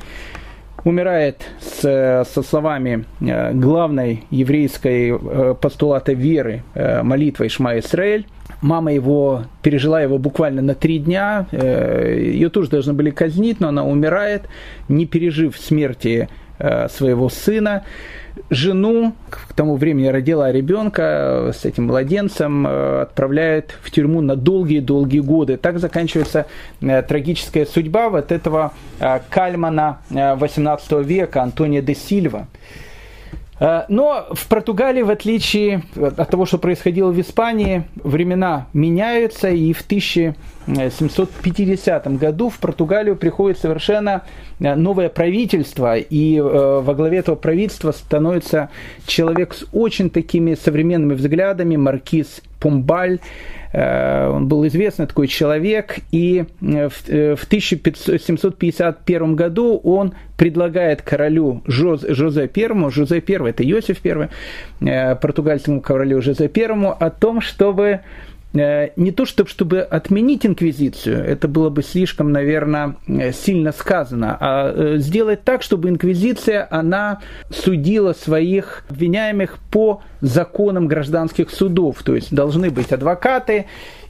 [0.84, 8.26] умирает с, со словами э, главной еврейской э, постулата веры, э, молитвой Шма Исраэль,
[8.62, 11.48] Мама его пережила его буквально на три дня.
[11.52, 14.43] Э, Ее тоже должны были казнить, но она умирает,
[14.89, 17.86] не пережив смерти э, своего сына.
[18.50, 25.19] Жену, к тому времени родила ребенка с этим младенцем, э, отправляет в тюрьму на долгие-долгие
[25.19, 25.56] годы.
[25.56, 26.45] Так заканчивается
[26.82, 28.74] трагическая судьба вот этого
[29.30, 32.48] кальмана 18 века Антония де Сильва.
[33.60, 39.74] Э, но в Португалии, в отличие от того, что происходило в Испании, времена меняются, и
[39.74, 44.24] в 1750 году в Португалию приходит совершенно
[44.60, 48.69] э, новое правительство, и э, во главе этого правительства становится
[49.06, 56.46] человек с очень такими современными взглядами, маркиз Помбаль, Э, он был известный такой человек, и
[56.62, 65.16] э, в 1751 э, году он предлагает королю Жозе I, Жозе I, это Иосиф I,
[65.16, 66.64] португальскому королю Жозе I,
[67.00, 72.96] о том, чтобы Э, не то чтобы, чтобы отменить инквизицию, это было бы слишком, наверное,
[73.08, 80.88] э, сильно сказано, а э, сделать так, чтобы инквизиция, она судила своих обвиняемых по законам
[80.88, 83.68] гражданских судов, то есть должны быть адвокаты,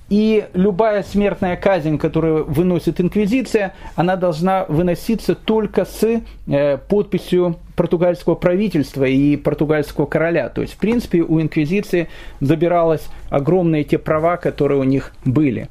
[0.10, 8.36] и любая смертная казнь, которую выносит инквизиция, она должна выноситься только с э, подписью португальского
[8.36, 10.50] правительства и португальского короля.
[10.50, 15.69] То есть, в принципе, у инквизиции забиралось огромные те права, которые у них были.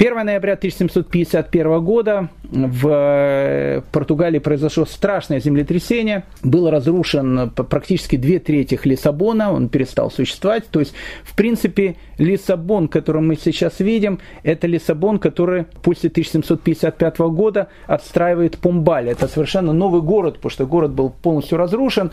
[0.00, 6.24] 1 ноября 1751 года в э, Португалии произошло страшное землетрясение.
[6.42, 10.68] Был разрушен практически две трети Лиссабона, он перестал существовать.
[10.70, 17.68] То есть, в принципе, Лиссабон, который мы сейчас видим, это Лиссабон, который после 1755 года
[17.86, 19.10] отстраивает Помбаль.
[19.10, 22.10] Это совершенно новый город, потому что город был полностью разрушен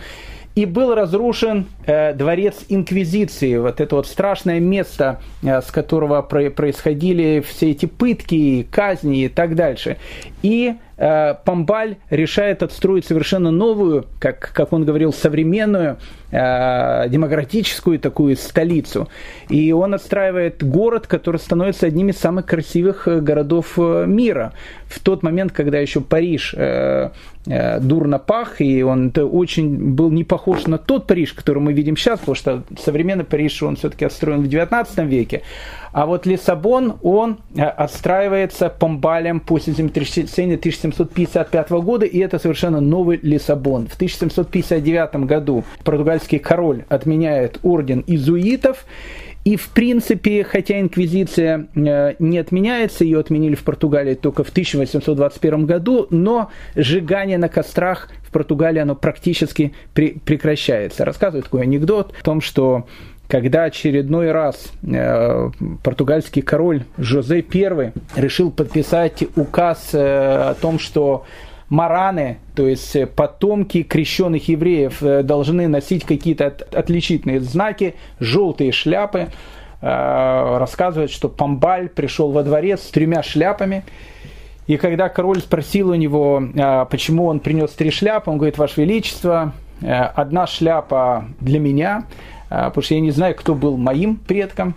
[0.57, 6.49] и был разрушен э, дворец Инквизиции, вот это вот страшное место, э, с которого про-
[6.49, 9.97] происходили все эти пытки, казни и так дальше.
[10.41, 15.97] И э, Памбаль решает отстроить совершенно новую, как, как он говорил, современную,
[16.31, 19.07] э, демократическую такую столицу.
[19.49, 24.53] И он отстраивает город, который становится одним из самых красивых э, городов мира.
[24.87, 26.55] В тот момент, когда еще Париж
[27.45, 32.19] дурно пах, и он очень был не похож на тот Париж, который мы видим сейчас,
[32.19, 35.43] потому что современный Париж, он все-таки отстроен в 19 веке.
[35.97, 40.57] А вот Лиссабон, он отстраивается Помбалем после землетрясения
[40.93, 43.87] 1755 года, и это совершенно новый Лиссабон.
[43.87, 48.85] В 1759 году португальский король отменяет орден изуитов,
[49.47, 55.65] и, в принципе, хотя инквизиция э, не отменяется, ее отменили в Португалии только в 1821
[55.65, 61.05] году, но сжигание на кострах в Португалии оно практически прекращается.
[61.05, 62.87] Рассказывает такой анекдот о том, что
[63.27, 65.49] когда очередной раз э,
[65.83, 71.25] португальский король Жозе I решил подписать указ э, о том, что
[71.67, 79.27] мараны, то есть потомки крещенных евреев, э, должны носить какие-то отличительные знаки, желтые шляпы.
[79.79, 83.83] Рассказывает, что Памбаль пришел во дворец с тремя шляпами.
[84.65, 86.41] И когда король спросил у него,
[86.89, 92.05] почему он принес три шляпы, он говорит, Ваше Величество, одна шляпа для меня,
[92.49, 94.75] потому что я не знаю, кто был моим предком,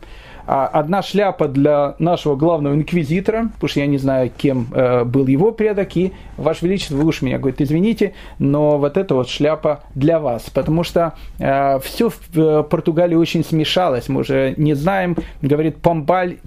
[0.53, 5.29] а одна шляпа для нашего главного инквизитора, потому что я не знаю, кем э, был
[5.29, 9.85] его предок, и, Ваше Величество, вы уж меня, говорит, извините, но вот эта вот шляпа
[9.95, 15.17] для вас, потому что э, все в э, Португалии очень смешалось, мы уже не знаем,
[15.41, 16.39] говорит Помбаль,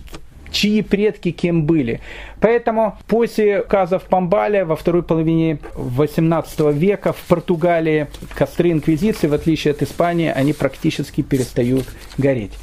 [0.53, 1.99] чьи предки кем были.
[2.39, 9.71] Поэтому после указов Помбаля во второй половине 18 века в Португалии костры инквизиции, в отличие
[9.71, 11.85] от Испании, они практически перестают
[12.17, 12.53] гореть.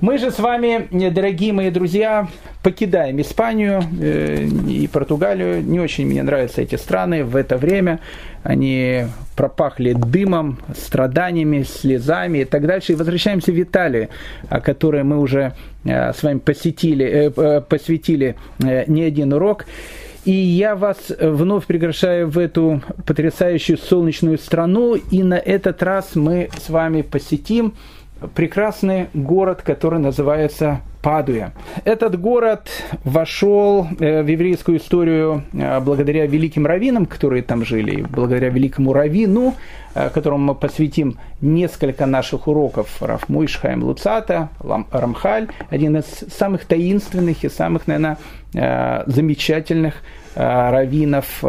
[0.00, 2.26] Мы же с вами, дорогие мои друзья,
[2.64, 5.62] покидаем Испанию э, и Португалию.
[5.62, 8.00] Не очень мне нравятся эти страны в это время.
[8.42, 9.04] Они
[9.42, 12.92] пропахли дымом, страданиями, слезами и так дальше.
[12.92, 14.08] И возвращаемся в Италию,
[14.48, 15.52] о которой мы уже
[15.84, 18.36] э, с вами посетили, э, посвятили
[18.86, 19.66] не один урок.
[20.24, 24.94] И я вас вновь приглашаю в эту потрясающую солнечную страну.
[24.94, 27.74] И на этот раз мы с вами посетим
[28.36, 31.52] прекрасный город, который называется Падуя.
[31.84, 32.70] Этот город
[33.02, 39.56] вошел э, в еврейскую историю э, благодаря великим раввинам, которые там жили, благодаря великому раввину,
[39.94, 47.42] э, которому мы посвятим несколько наших уроков, Рафмуй Шхайм Луцата, Рамхаль, один из самых таинственных
[47.42, 48.18] и самых, наверное,
[49.06, 49.94] замечательных
[50.36, 51.42] раввинов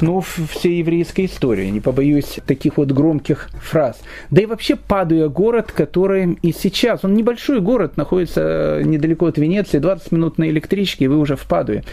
[0.00, 4.00] ну, всей еврейской истории, не побоюсь таких вот громких фраз.
[4.30, 9.78] Да и вообще Падуя город, который и сейчас, он небольшой город, находится недалеко от Венеции,
[9.78, 11.84] 20 минут на электричке, и вы уже в Падуе,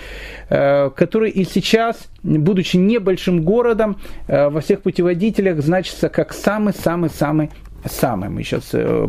[0.50, 7.50] э, который и сейчас, будучи небольшим городом, э, во всех путеводителях значится как самый-самый-самый
[7.86, 8.30] самый.
[8.30, 9.08] Мы сейчас э,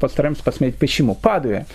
[0.00, 1.14] постараемся посмотреть, почему.
[1.14, 1.66] Падуя.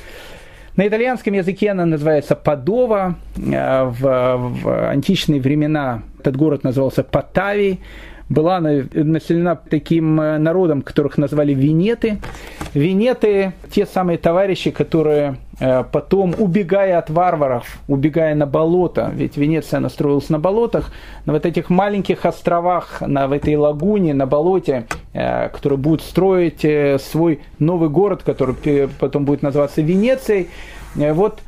[0.76, 3.18] На итальянском языке она называется Падова.
[3.36, 7.80] В, в античные времена этот город назывался Патавий
[8.30, 12.20] была населена таким э, народом, которых назвали венеты.
[12.76, 19.80] Венеты– те самые товарищи, которые э, потом, убегая от варваров, убегая на болото, ведь Венеция
[19.80, 20.92] настроилась на болотах,
[21.26, 26.66] на вот этих маленьких островах, на в этой лагуне, на болоте, э, которые будут строить
[27.02, 30.50] свой новый город, который потом будет называться Венецией,
[30.96, 31.42] вот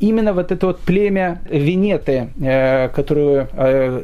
[0.00, 2.28] именно вот это вот племя Венеты,
[2.94, 3.48] которые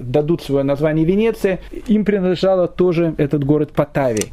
[0.03, 4.33] дадут свое название Венеции, им принадлежало тоже этот город Патавий.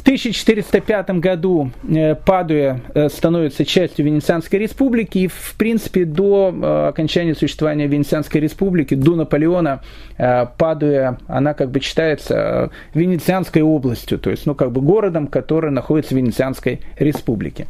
[0.00, 6.88] В 1405 году э, Падуя э, становится частью Венецианской республики, и, в принципе, до э,
[6.88, 9.82] окончания существования Венецианской республики, до Наполеона,
[10.16, 16.14] Падуя, она как бы считается Венецианской областью, то есть, ну, как бы городом, который находится
[16.14, 17.66] в Венецианской республике.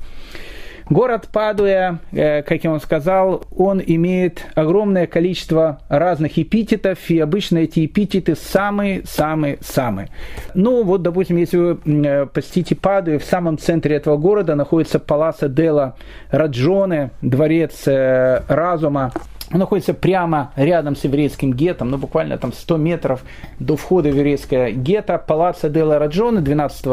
[0.91, 7.59] Город Падуя, э, как я вам сказал, он имеет огромное количество разных эпитетов, и обычно
[7.59, 10.09] эти эпитеты самые-самые-самые.
[10.55, 15.49] Ну, вот, допустим, если вы э, посетите Падуя, в самом центре этого города находится Паласа
[15.49, 15.95] Дела
[16.33, 19.13] Раджоне, дворец э, разума,
[19.53, 23.25] он находится прямо рядом с еврейским гетом, ну буквально там 100 метров
[23.59, 26.87] до входа в еврейское гетто, Палаццо Делла Раджоне 12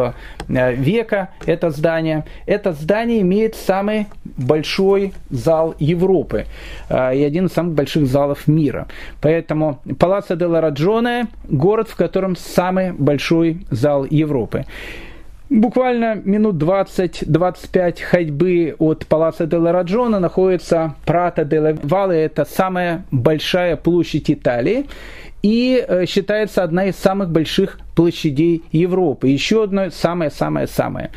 [0.49, 2.25] э, века, это здание.
[2.45, 6.45] Это здание имеет самый большой зал Европы
[6.89, 8.87] э, и один из самых больших залов мира.
[9.21, 14.65] Поэтому Палаццо Делла Раджоне– город, в котором самый большой зал Европы.
[15.49, 22.25] Буквально минут 20-25 ходьбы от Паласа де Раджона находится Прата де Вале.
[22.25, 24.87] Это самая большая площадь Италии
[25.41, 29.27] и э, считается одна из самых больших площадей Европы.
[29.27, 31.11] Еще одно самое-самое-самое.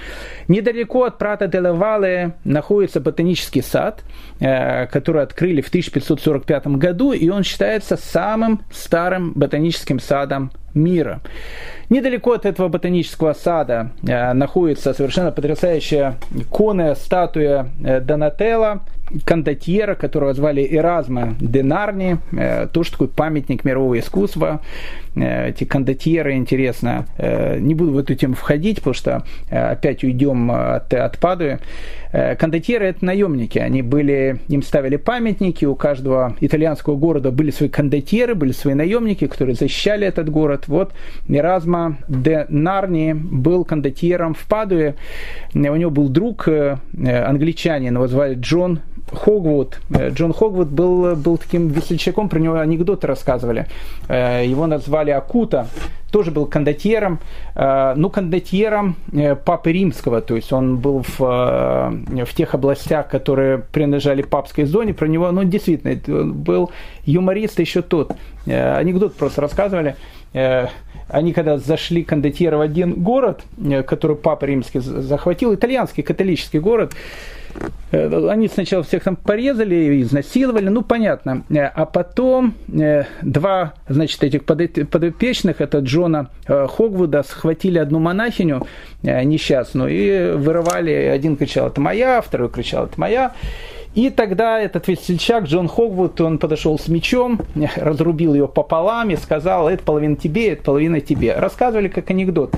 [0.49, 4.03] Недалеко от Прата де находится ботанический сад,
[4.41, 11.21] э, который открыли в 1545 году, и он считается самым старым ботаническим садом мира.
[11.89, 18.83] Недалеко от этого ботанического сада э, находится совершенно потрясающая иконная статуя Донателла,
[19.25, 24.61] кондотьера, которого звали Эразма де Нарни, э, тоже такой памятник мирового искусства.
[25.17, 30.51] Э, эти кондотьеры, интересно, э, не буду в эту тему входить, потому что опять уйдем
[30.51, 31.59] от, от Падуи.
[32.13, 38.35] Кондотьеры– это наемники, они были, им ставили памятники, у каждого итальянского города были свои кондотьеры,
[38.35, 40.65] были свои наемники, которые защищали этот город.
[40.67, 40.93] Вот
[41.29, 44.97] Эразма де Нарни был кондотьером в Падуе,
[45.55, 48.81] у него был друг англичанин, его звали Джон
[49.13, 49.81] Хогвуд.
[49.91, 53.67] Э, Джон Хогвуд был, был таким весельчаком, про него анекдоты рассказывали.
[54.09, 55.69] Э, его назвали Акута,
[56.11, 57.21] тоже был кондотьером,
[57.55, 58.97] э, ну, кондотьером
[59.45, 65.07] Папы Римского, то есть он был в, в тех областях, которые принадлежали папской зоне, про
[65.07, 66.71] него, ну, действительно, был
[67.05, 68.13] юморист еще тот.
[68.47, 69.97] Анекдот просто рассказывали.
[71.09, 73.43] Они когда зашли кондотьеры в один город,
[73.87, 77.40] который Папа Римский захватил, итальянский католический город, Э,
[77.93, 81.45] они сначала всех там порезали, изнасиловали, ну понятно.
[81.51, 88.67] Э, а потом э, два, значит, этих подопечных, это Джона Хогвуда, схватили одну монахиню
[89.03, 90.93] несчастную и вырывали.
[90.93, 93.33] Один кричал, это моя, второй кричал, это моя.
[93.95, 97.41] И тогда этот весельчак Джон Хогвуд, он подошел с мечом,
[97.77, 101.35] разрубил ее пополам и сказал, это половина тебе, это половина тебе.
[101.35, 102.55] Рассказывали как анекдот.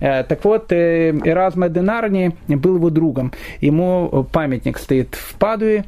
[0.00, 3.32] Э, так вот, э, Эразма Денарни был его другом.
[3.60, 5.84] Ему памятник стоит в Падуе,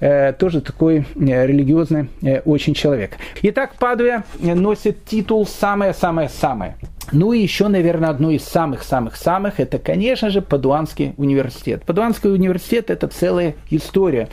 [0.00, 2.08] э, тоже такой религиозный
[2.44, 3.16] очень человек.
[3.42, 6.76] Итак, Падуя носит титул «Самое-самое-самое».
[7.10, 11.82] Ну и еще, наверное, одно из самых-самых-самых, это, конечно же, Падуанский университет.
[11.84, 14.28] Падуанский университет– это целая история.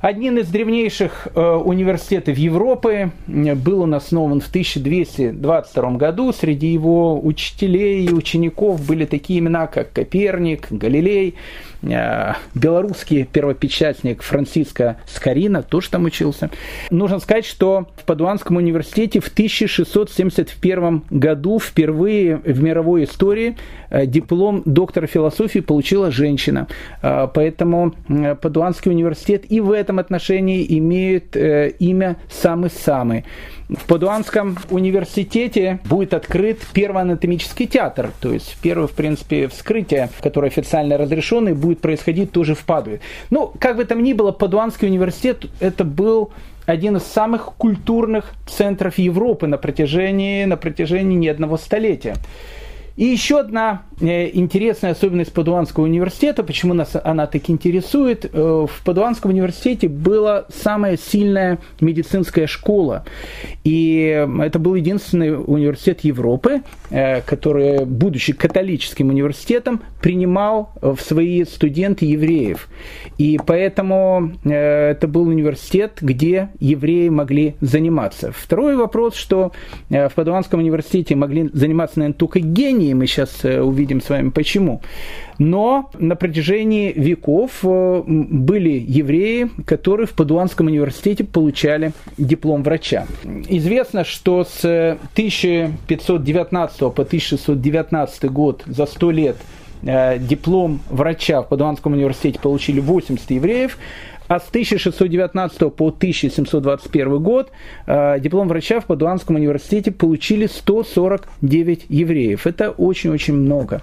[0.00, 6.30] Один из древнейших э, университетов Европы был он основан в 1222 году.
[6.34, 14.96] Среди его учителей и учеников были такие имена, как Коперник, Галилей, Э, белорусский первопечатник Франциско
[15.06, 16.50] Скорина тоже там учился.
[16.90, 23.56] Нужно сказать, что в Падуанском университете в 1671 году впервые в мировой истории
[23.90, 26.68] э, диплом доктора философии получила женщина.
[27.02, 27.94] Э, поэтому
[28.40, 33.24] Падуанский университет и в этом отношении имеет имя самый-самый.
[33.68, 40.48] В Падуанском университете будет открыт первый анатомический театр, то есть первое, в принципе, вскрытие, которое
[40.48, 43.00] официально разрешено, будет происходить тоже в Падуе.
[43.30, 46.32] Ну, как бы там ни было, Падуанский университет это был
[46.66, 52.16] один из самых культурных центров Европы на протяжении, на протяжении не одного столетия.
[52.96, 58.24] И еще одна э, интересная особенность Падуанского университета, почему нас она так интересует.
[58.24, 63.04] Э, в Падуанском университете была самая сильная медицинская школа.
[63.64, 72.04] И это был единственный университет Европы, э, который, будучи католическим университетом, принимал в свои студенты
[72.04, 72.68] евреев.
[73.18, 78.32] И поэтому это был университет, где евреи могли заниматься.
[78.32, 79.52] Второй вопрос, что
[79.88, 84.30] в Падуанском университете могли заниматься, наверное, только гении, и мы сейчас э, увидим с вами
[84.30, 84.80] почему.
[85.38, 93.06] Но на протяжении веков э, были евреи, которые в Падуанском университете получали диплом врача.
[93.48, 99.36] Известно, что с 1519 по 1619 год, за 100 лет,
[99.82, 103.78] э, диплом врача в Падуанском университете получили 80 евреев,
[104.28, 107.50] а с 1619 по 1721 год
[107.86, 112.46] э, диплом врача в Падуанском университете получили 149 евреев.
[112.46, 113.82] Это очень-очень много.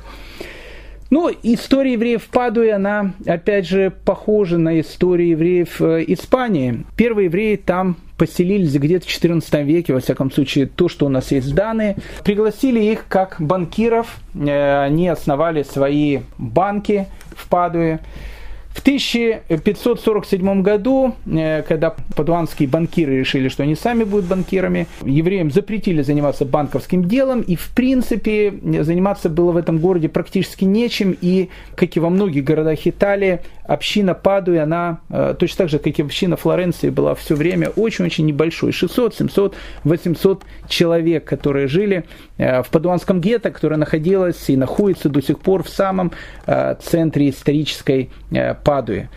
[1.11, 6.85] Ну, история евреев в Падуе, она, опять же, похожа на историю евреев э, Испании.
[6.95, 11.31] Первые евреи там поселились где-то в XIV веке, во всяком случае, то, что у нас
[11.31, 11.97] есть данные.
[12.23, 17.99] Пригласили их как банкиров, э, они основали свои банки в Падуе.
[18.73, 26.01] В 1547 году, э, когда падуанские банкиры решили, что они сами будут банкирами, евреям запретили
[26.01, 31.97] заниматься банковским делом, и в принципе заниматься было в этом городе практически нечем, и, как
[31.97, 36.37] и во многих городах Италии, община Падуи, она э, точно так же, как и община
[36.37, 38.71] Флоренции, была все время очень-очень небольшой.
[38.71, 42.05] 600, 700, 800 человек, которые жили
[42.41, 46.11] в Падуанском гетто, которое находилось и находится до сих пор в самом
[46.45, 48.09] э, центре исторической
[48.63, 49.09] Падуи.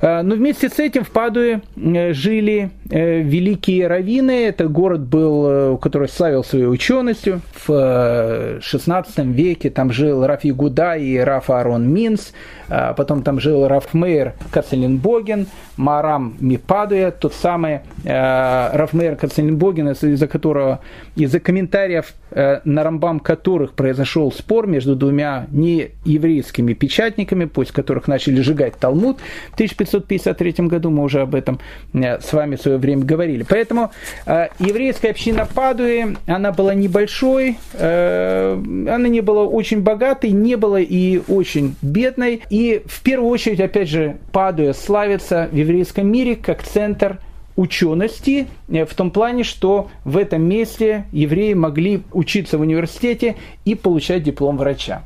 [0.00, 4.46] Э, но вместе с этим в Падуе э, жили э, великие раввины.
[4.46, 7.40] Это город был, который славил своей ученостью.
[7.66, 12.32] В XVI веке там жил Раф Ягуда и Раф Арон Минс.
[12.68, 15.46] Потом там жил Раф Мейер Кацелинбоген,
[15.78, 20.80] Марам Мипадуя, тот самый Раф Мейер Кацелинбоген, из-за которого,
[21.16, 28.76] из-за комментариев на Рамбам которых произошел спор между двумя нееврейскими печатниками, после которых начали сжигать
[28.76, 29.16] Талмуд
[29.50, 31.58] в 1500 1953 году, мы уже об этом
[31.92, 33.44] э, с вами в свое время говорили.
[33.48, 33.90] Поэтому
[34.26, 40.80] э, еврейская община Падуи, она была небольшой, э, она не была очень богатой, не была
[40.80, 42.42] и очень бедной.
[42.50, 47.18] И в первую очередь, опять же, Падуя славится в еврейском мире как центр
[47.56, 53.34] учености в том плане, что в этом месте евреи могли учиться в университете
[53.64, 55.02] и получать диплом врача.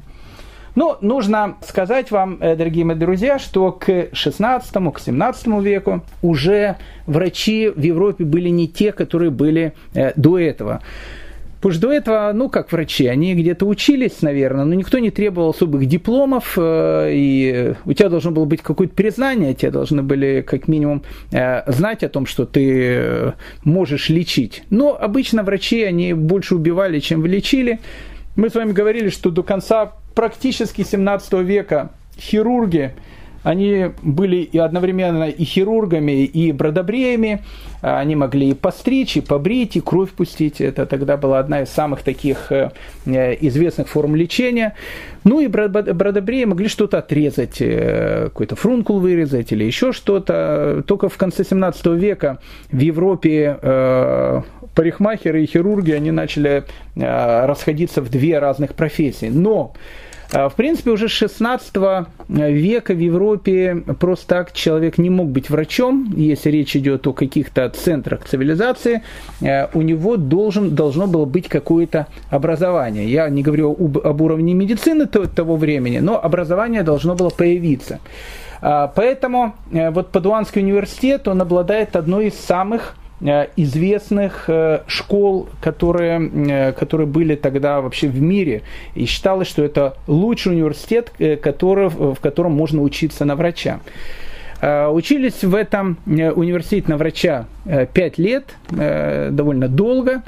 [0.74, 6.02] Но ну, нужно сказать вам, э, дорогие мои друзья, что к 16 к 17 веку
[6.22, 10.80] уже врачи в Европе были не те, которые были э, до этого.
[11.56, 15.50] Потому что до этого, ну, как врачи, они где-то учились, наверное, но никто не требовал
[15.50, 20.68] особых дипломов, э, и у тебя должно было быть какое-то признание, тебе должны были как
[20.68, 24.64] минимум знать о том, что ты можешь лечить.
[24.70, 27.78] Но обычно врачи, они больше убивали, чем лечили.
[28.34, 32.94] Мы с вами говорили, что до конца практически 17 века хирурги
[33.42, 37.42] они были и одновременно и хирургами, и бродобреями.
[37.80, 40.60] Они могли и постричь, и побрить, и кровь пустить.
[40.60, 42.70] Это тогда была одна из самых таких э,
[43.04, 44.76] известных форм лечения.
[45.24, 50.84] Ну и бродобреи могли что-то отрезать, э, какой-то фрункул вырезать или еще что-то.
[50.86, 52.38] Только в конце 17 века
[52.70, 54.42] в Европе э,
[54.74, 56.64] парикмахеры и хирурги, они начали
[56.96, 59.28] расходиться в две разных профессии.
[59.28, 59.72] Но
[60.32, 61.74] а, в принципе, уже с 16
[62.28, 67.68] века в Европе просто так человек не мог быть врачом, если речь идет о каких-то
[67.68, 69.02] центрах цивилизации,
[69.40, 73.10] у него должен, должно было быть какое-то образование.
[73.10, 78.00] Я не говорю об, об уровне медицины того времени, но образование должно было появиться.
[78.62, 83.01] А, поэтому э, вот Падуанский университет, он обладает одной из самых Э,
[83.56, 88.62] известных э, школ, которые, э, которые были тогда вообще в мире.
[88.94, 91.12] И считалось, что это лучший университет,
[91.42, 93.80] который, в котором можно учиться на врача.
[94.60, 100.22] Учились в этом университете на врача 5 лет, довольно долго.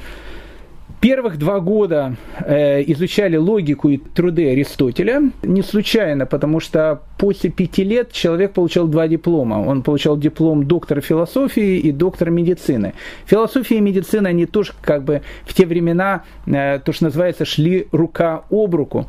[1.05, 5.33] Первых два года э, изучали логику и труды Аристотеля.
[5.43, 9.57] Не случайно, потому что после пяти лет человек получал два диплома.
[9.57, 12.95] Он получал диплом доктора философии и доктора медицины.
[13.27, 17.87] Философия и медицина, они тоже как бы в те времена, э, то, что называется, шли
[17.93, 19.07] рука об руку.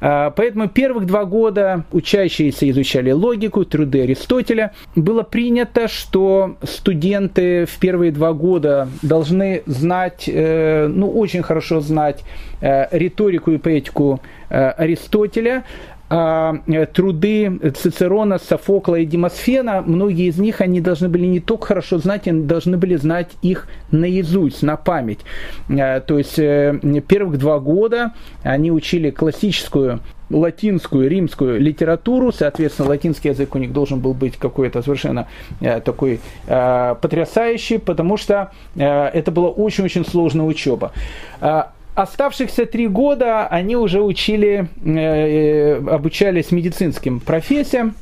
[0.00, 4.72] А, поэтому первых два года учащиеся изучали логику, труды Аристотеля.
[4.94, 12.22] Было принято, что студенты в первые два года должны знать, э, ну, очень хорошо знать
[12.60, 15.64] э, риторику и поэтику э, Аристотеля,
[16.08, 22.28] труды Цицерона, Софокла и Демосфена, многие из них они должны были не только хорошо знать,
[22.28, 25.20] они должны были знать их наизусть, на память.
[25.68, 28.12] То есть первых два года
[28.44, 30.00] они учили классическую
[30.30, 35.28] латинскую, римскую литературу, соответственно, латинский язык у них должен был быть какой-то совершенно
[35.60, 40.92] э, такой э, потрясающий, потому что э, это была очень-очень сложная учеба.
[41.40, 41.64] Э,
[41.96, 47.94] оставшихся три года они уже учили, э, э обучались медицинским профессиям,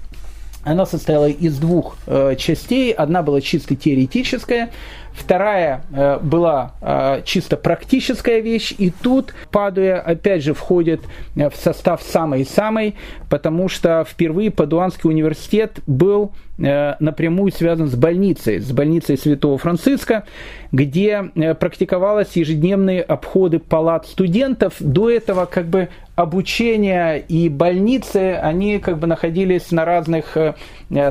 [0.65, 2.93] она состояла из двух э, частей.
[2.93, 4.71] Одна была чисто теоретическая,
[5.15, 11.03] Вторая э, была э, чисто практическая вещь, и тут Падуя опять же входит
[11.37, 12.97] э, в состав самой-самой,
[13.31, 20.25] потому что впервые Падуанский университет был напрямую связан с больницей, с больницей Святого Франциска,
[20.71, 21.25] где
[21.59, 24.75] практиковалось ежедневные обходы палат студентов.
[24.79, 30.37] До этого как бы обучение и больницы, они как бы находились на разных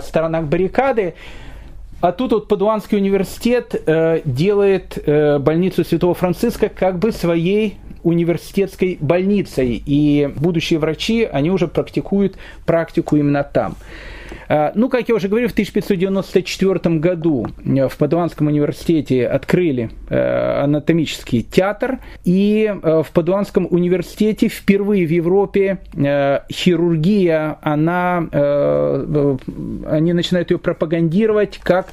[0.01, 1.15] сторонах баррикады.
[2.03, 8.97] А тут вот Падуанский университет э, делает э, больницу Святого Франциска как бы своей университетской
[8.99, 9.81] больницей.
[9.85, 12.35] И будущие врачи, они уже практикуют
[12.65, 13.77] практику именно там.
[14.49, 20.63] А, ну, как я уже говорил, в 1594 году э, в Падуанском университете открыли э,
[20.63, 25.79] анатомический театр, и э, в Падуанском университете впервые в Европе
[26.51, 31.87] хирургия, она, они начинают ее пропагандировать как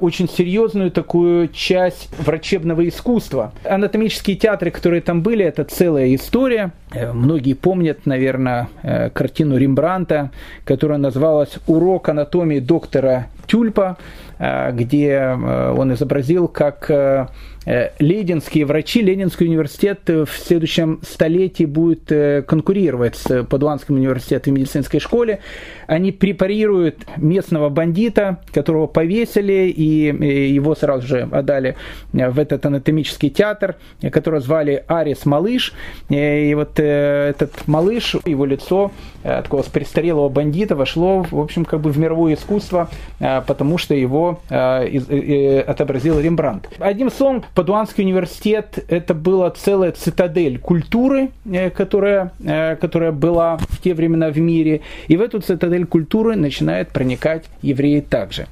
[0.00, 3.52] очень серьезную такую часть врачебного искусства.
[3.64, 6.72] Анатомические театры, которые там были, это целая история.
[6.92, 8.68] Многие помнят, наверное,
[9.14, 10.30] картину Рембранта,
[10.64, 13.96] которая называлась урок анатомии доктора Тюльпа,
[14.38, 17.26] э, где э, он изобразил, как э,
[17.66, 24.98] Лейденские врачи, Ленинский университет в следующем столетии будет э, конкурировать с Падуанским университетом в медицинской
[24.98, 25.40] школе.
[25.86, 31.76] Они препарируют местного бандита, которого повесили, и его сразу же отдали
[32.12, 33.76] в этот анатомический театр,
[34.10, 35.74] которого звали Арис Малыш.
[36.08, 38.90] И вот э, этот малыш, его лицо
[39.22, 42.88] такого престарелого бандита вошло, в общем, как бы в мировое искусство,
[43.18, 46.70] потому что его отобразил Рембрандт.
[46.78, 53.80] Одним словом, Падуанский университет– это была целая цитадель культуры, э, которая, э, которая была в
[53.82, 54.80] те времена в мире.
[55.08, 58.46] И в эту цитадель культуры начинают проникать евреи также.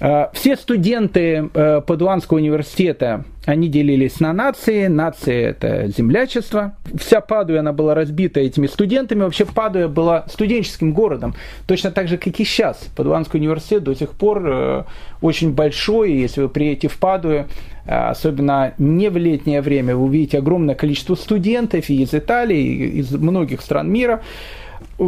[0.00, 1.48] Э, все студенты
[1.86, 4.86] Падуанского университета они делились на нации.
[4.86, 6.76] Нации– это землячество.
[6.98, 9.22] Вся Падуя, она была разбита этими студентами.
[9.22, 11.34] Вообще Падуя была студенческим городом.
[11.66, 12.78] Точно так же, как и сейчас.
[12.96, 14.84] Падуанский университет до сих пор э,
[15.22, 16.12] очень большой.
[16.12, 17.46] Если вы приедете в Падую,
[17.86, 23.00] э, особенно не в летнее время, вы увидите огромное количество студентов и из Италии, и
[23.00, 24.22] из многих стран мира.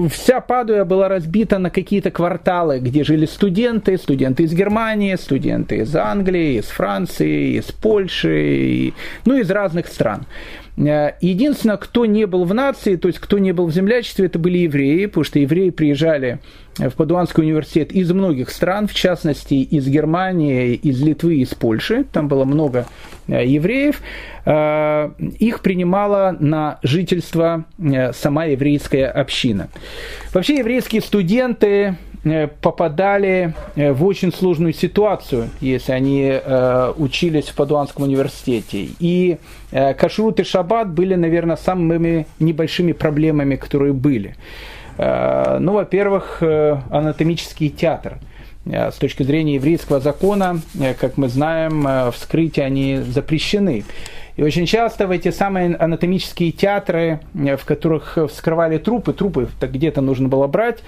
[0.08, 5.94] Вся Падуя была разбита на какие-то кварталы, где жили студенты, студенты из Германии, студенты из
[5.94, 8.94] Англии, из Франции, из Польши,
[9.24, 10.26] ну, из разных стран.
[10.76, 14.38] Э, единственное, кто не был в нации, то есть кто не был в землячестве, это
[14.38, 16.40] были евреи, потому что евреи приезжали
[16.78, 22.04] в Падуанский университет из многих стран, в частности из Германии, из Литвы, из Польши.
[22.10, 22.86] Там было много
[23.28, 24.00] э, евреев.
[24.46, 27.64] Э, их принимала на жительство
[28.12, 29.68] сама еврейская община.
[30.32, 32.11] Вообще еврейские студенты Э,
[32.60, 38.88] попадали э, в очень сложную ситуацию, если они э, учились в Падуанском университете.
[39.00, 39.38] И
[39.70, 44.36] кашрут и шаббат были, наверное, самыми небольшими проблемами, которые были.
[44.98, 48.18] Ну, во-первых, анатомический театр.
[48.66, 50.60] С точки зрения еврейского закона,
[51.00, 53.84] как мы знаем, вскрытия они запрещены.
[54.36, 60.00] И очень часто в эти самые анатомические театры, э, в которых вскрывали трупы, трупы где-то
[60.00, 60.78] нужно было брать,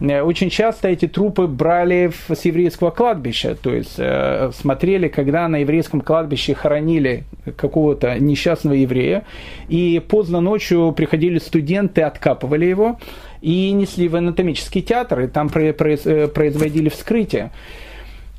[0.00, 5.56] э, очень часто эти трупы брали с еврейского кладбища, то есть э, смотрели, когда на
[5.58, 7.24] еврейском кладбище хоронили
[7.56, 9.24] какого-то несчастного еврея,
[9.68, 12.98] и поздно ночью приходили студенты, откапывали его
[13.42, 17.50] и несли в анатомический театр, и там производили вскрытие.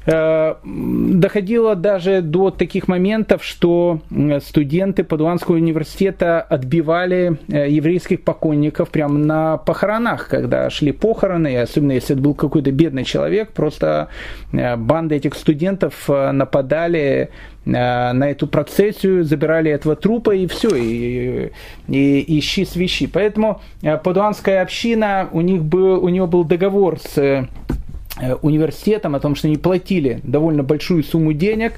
[0.05, 4.01] Э, доходило даже до таких моментов, что
[4.43, 11.93] студенты Падуанского университета отбивали э, еврейских покойников прямо на похоронах, когда шли похороны, и особенно
[11.93, 14.09] если это был какой-то бедный человек, просто
[14.51, 17.29] э, банды этих студентов нападали
[17.65, 21.51] на эту процессию, забирали этого трупа и все, и,
[21.87, 23.07] и, и ищи свищи.
[23.07, 23.59] Поэтому
[24.03, 27.47] падуанская община, у них был, у нее был договор с
[28.41, 31.73] университетам о том, что они платили довольно большую сумму денег,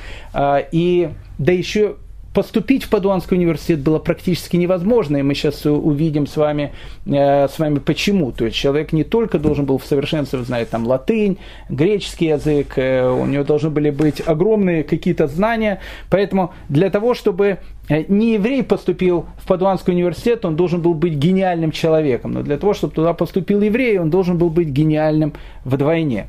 [0.72, 1.10] И
[1.40, 1.96] да еще
[2.34, 6.72] поступить в Падуанский университет было практически невозможно, и мы сейчас увидим с вами,
[7.06, 8.32] э, с вами почему.
[8.32, 11.38] То есть человек не только должен был в совершенстве знать там латынь,
[11.70, 17.58] греческий язык, э, у него должны были быть огромные какие-то знания, поэтому для того, чтобы
[17.90, 22.58] э, не еврей поступил в Падуанский университет, он должен был быть гениальным человеком, но для
[22.58, 25.34] того, чтобы туда поступил еврей, он должен был быть гениальным
[25.66, 26.28] вдвойне.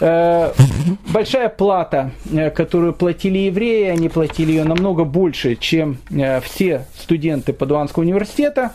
[0.00, 0.52] Э,
[1.12, 7.52] большая плата, э, которую платили евреи, они платили ее намного больше, чем э, все студенты
[7.52, 8.72] Падуанского университета.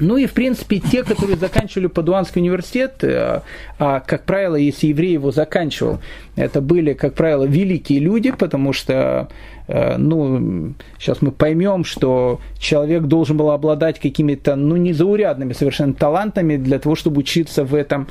[0.00, 5.32] Ну и, в принципе, те, которые заканчивали Падуанский университет, а, как правило, если еврей его
[5.32, 5.98] заканчивал,
[6.36, 9.28] это были, как правило, великие люди, потому что,
[9.66, 16.78] ну, сейчас мы поймем, что человек должен был обладать какими-то, ну, незаурядными совершенно талантами для
[16.78, 18.06] того, чтобы учиться в этом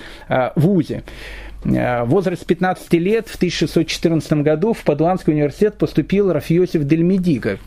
[0.57, 1.03] вузе.
[1.67, 3.27] Э, возраст 15 лет.
[3.27, 7.59] В 1614 году в Падуанский университет поступил Рафиосиф Дельмедига.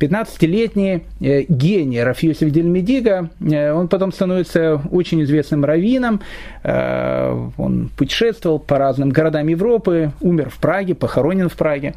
[0.00, 6.20] 15-летний э, гений Рафиосиф Дельмедига, э, он потом становится очень известным раввином,
[6.64, 11.94] он путешествовал по разным городам Европы, умер в Праге, похоронен в Праге.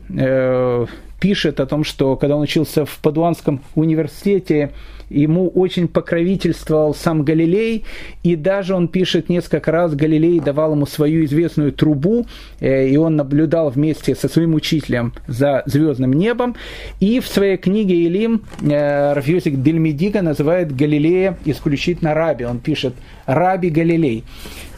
[1.21, 4.73] пишет о том, что когда он учился в Падуанском университете,
[5.09, 7.85] ему очень покровительствовал сам Галилей,
[8.23, 12.27] и даже он пишет несколько раз, Галилей давал ему свою известную трубу,
[12.61, 16.57] э, и он наблюдал вместе со своим учителем за звездным небом,
[17.01, 22.95] и в своей книге Илим э, Рафиосик Дельмедига называет Галилея исключительно раби, он пишет
[23.27, 24.25] «раби Галилей».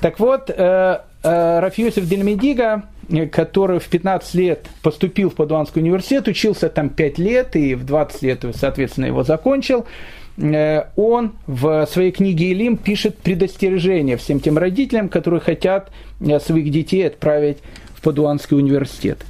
[0.01, 2.85] Так вот, э, Рафиосиф Дельмедига
[3.33, 8.23] который в 15 лет поступил в Падуанский университет, учился там 5 лет и в 20
[8.23, 9.87] лет, соответственно, его закончил,
[10.37, 15.91] э, он в своей книге «Илим» пишет предостережение всем тем родителям, которые хотят
[16.21, 17.59] э, своих детей отправить
[17.95, 19.25] в Падуанский университет.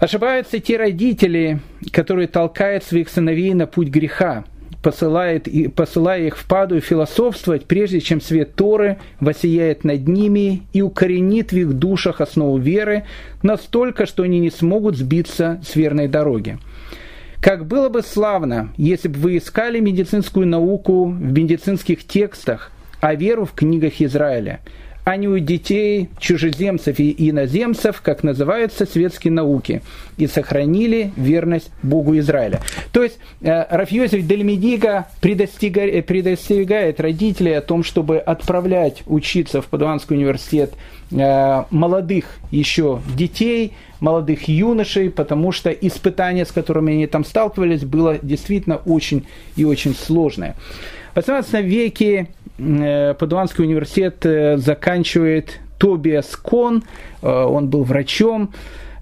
[0.00, 1.60] Ошибаются те родители,
[1.92, 4.44] которые толкают своих сыновей на путь греха,
[4.88, 11.52] посылает, посылая их в паду философствовать, прежде чем свет Торы воссияет над ними и укоренит
[11.52, 13.04] в их душах основу веры
[13.42, 16.56] настолько, что они не смогут сбиться с верной дороги.
[17.42, 22.72] Как было бы славно, если бы вы искали медицинскую науку в медицинских текстах,
[23.02, 24.60] а веру в книгах Израиля–
[25.08, 29.80] а не у детей чужеземцев и иноземцев, как называются светские науки,
[30.18, 32.60] и сохранили верность Богу Израиля.
[32.92, 40.74] То есть э, Рафьосиф Дельмедига предостерегает родителей о том, чтобы отправлять учиться в Падуанский университет
[41.10, 48.18] э, молодых еще детей, молодых юношей, потому что испытания, с которыми они там сталкивались, было
[48.20, 50.54] действительно очень и очень сложное.
[51.18, 56.82] В 18 веке Э, Падуанский университет э, заканчивает Тобиас Кон,
[57.22, 58.52] э, он был врачом,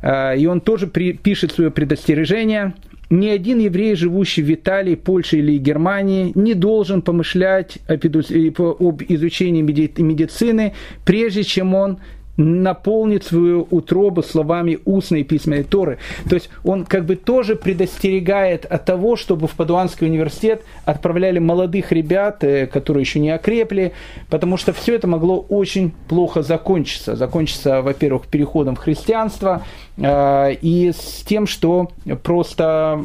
[0.02, 2.74] и он тоже пишет свое предостережение.
[3.10, 10.74] Ни один еврей, живущий в Италии, Польше или Германии, не должен помышлять об изучении медицины,
[11.04, 11.98] прежде чем он
[12.36, 15.98] наполнит свою утробу словами устной письменной Торы.
[16.28, 21.92] То есть он как бы тоже предостерегает от того, чтобы в Падуанский университет отправляли молодых
[21.92, 23.92] ребят, э, которые еще не окрепли,
[24.28, 27.16] потому что все это могло очень плохо закончиться.
[27.16, 29.62] Закончиться, во-первых, переходом в христианство,
[29.96, 31.90] э, и с тем, что
[32.22, 33.02] просто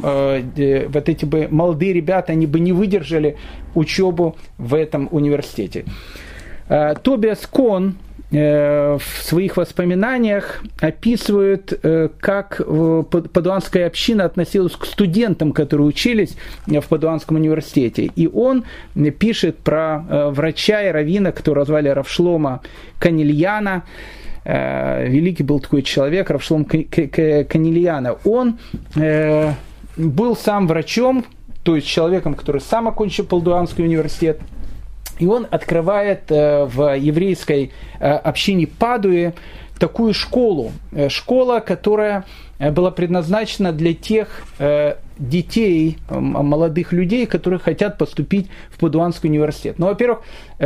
[0.56, 3.36] э, вот эти бы молодые ребята, они бы не выдержали
[3.74, 5.84] учебу в этом университете.
[7.02, 15.86] Тобиас Кон, Э, в своих воспоминаниях описывают, э, как Падуанская община относилась к студентам, которые
[15.86, 18.10] учились в Падуанском университете.
[18.16, 18.64] И он
[19.18, 22.62] пишет про э, врача и равина, которого звали Равшлома
[22.98, 23.84] Канильяна,
[24.44, 28.16] великий был такой человек, Равшлом Канильяна.
[28.24, 28.58] Он
[29.96, 31.24] был сам врачом,
[31.62, 34.40] то есть человеком, который сам окончил Падуанский университет,
[35.22, 37.70] и он открывает э, в еврейской
[38.00, 39.34] э, общине Падуе
[39.78, 40.72] такую школу.
[40.90, 42.24] Э, школа, которая
[42.58, 44.44] была предназначена для тех
[45.18, 49.80] детей, молодых людей, которые хотят поступить в Падуанский университет.
[49.80, 50.20] Ну, во-первых,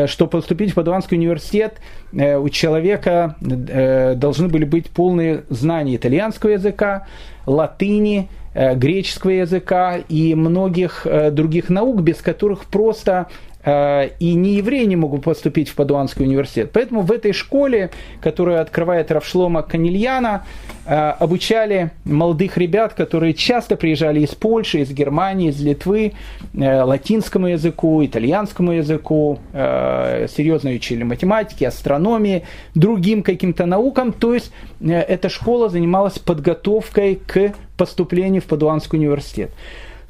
[0.05, 1.79] чтобы поступить в Падуанский университет,
[2.13, 7.07] у человека должны были быть полные знания итальянского языка,
[7.47, 13.29] латыни, греческого языка и многих других наук, без которых просто
[13.67, 16.71] и не евреи не могут поступить в Падуанский университет.
[16.73, 17.91] Поэтому в этой школе,
[18.21, 20.45] которую открывает Равшлома Канильяна,
[20.87, 26.13] э, обучали молодых ребят, которые часто приезжали из Польши, из Германии, из Литвы,
[26.55, 32.45] э, латинскому языку, итальянскому языку, серьезно учили математики, астрономии,
[32.75, 34.13] другим каким-то наукам.
[34.13, 39.51] То есть эта школа занималась подготовкой к поступлению в Падуанский университет.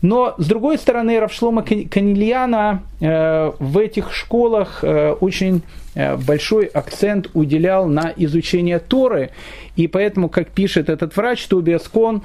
[0.03, 5.63] Но, с другой стороны, Равшлома Канильяна э, в этих школах э, очень
[5.95, 9.31] э, большой акцент уделял на изучение Торы.
[9.75, 12.23] И поэтому, как пишет этот врач Тобиас Кон,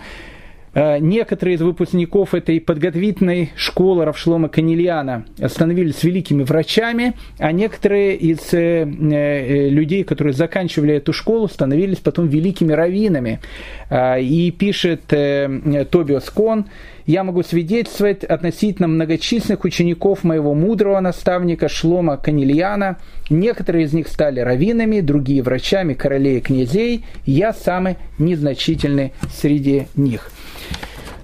[0.73, 10.05] некоторые из выпускников этой подготовительной школы Равшлома Канильяна становились великими врачами, а некоторые из людей,
[10.05, 13.41] которые заканчивали эту школу, становились потом великими раввинами.
[13.91, 16.67] И пишет Тобиас Кон,
[17.05, 22.97] я могу свидетельствовать относительно многочисленных учеников моего мудрого наставника Шлома Канильяна.
[23.29, 27.05] Некоторые из них стали раввинами, другие врачами королей и князей.
[27.25, 30.31] Я самый незначительный среди них.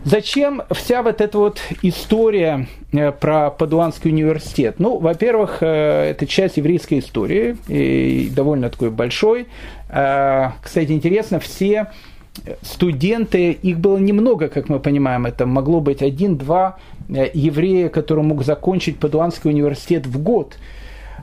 [0.07, 4.75] Зачем вся вот эта вот история э, про Падуанский университет?
[4.79, 9.47] Ну, во-первых, э, это часть еврейской истории, и довольно такой большой.
[9.89, 11.87] Э, кстати, интересно, все
[12.61, 15.45] студенты, их было немного, как мы понимаем, это.
[15.45, 16.77] Могло быть один-два
[17.09, 20.57] еврея, которые мог закончить Падуанский университет в год–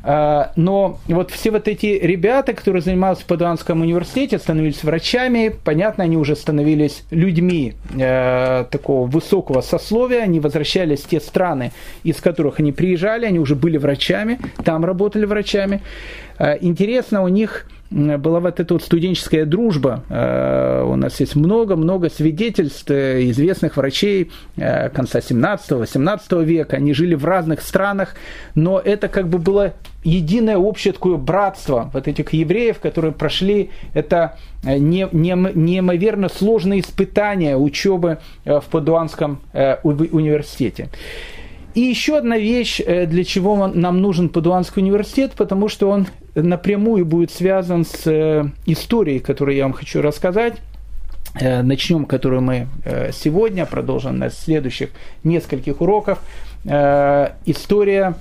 [0.07, 6.05] а, но вот все вот эти ребята, которые занимались в Падуанском университете, становились врачами, понятно,
[6.05, 12.61] они уже становились людьми э, такого высокого сословия, они возвращались в те страны, из которых
[12.61, 15.81] они приезжали, они уже были врачами, там работали врачами.
[16.39, 20.03] Э, интересно, у них была вот эта вот студенческая дружба.
[20.09, 26.76] Э, у нас есть много-много свидетельств э, известных врачей э, конца 17-18 века.
[26.76, 28.16] Они жили в разных странах,
[28.57, 34.36] но это как бы было единое общее такое братство вот этих евреев, которые прошли это
[34.64, 39.40] неимоверно сложные испытания учебы в Падуанском
[39.82, 40.88] университете.
[41.75, 47.05] И еще одна вещь, э, для чего нам нужен Падуанский университет, потому что он напрямую
[47.05, 50.55] будет связан с э, историей, которую я вам хочу рассказать.
[51.41, 52.68] начнем, которую мы
[53.12, 54.91] сегодня, продолжим на следующих
[55.25, 56.20] нескольких уроков.
[56.64, 58.14] История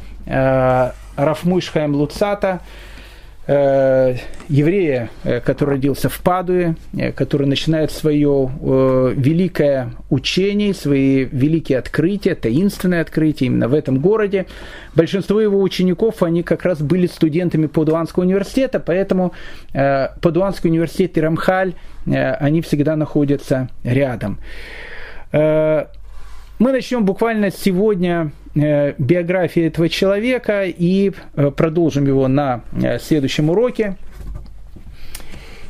[1.15, 2.92] Рафмуйшхайм Луцата– Э,
[3.45, 8.49] еврея, э, который родился в Падуе, э, который начинает свое
[9.15, 14.45] великое учение, свои великие открытия, таинственные открытия именно в этом городе.
[14.95, 19.33] Большинство его учеников, они как раз были студентами Падуанского университета, поэтому
[19.73, 21.73] Падуанский университет и Рамхаль,
[22.05, 24.39] они всегда находятся рядом.
[26.59, 33.49] Мы начнем буквально сегодня Э, биографии этого человека и э, продолжим его на э, следующем
[33.49, 33.97] уроке.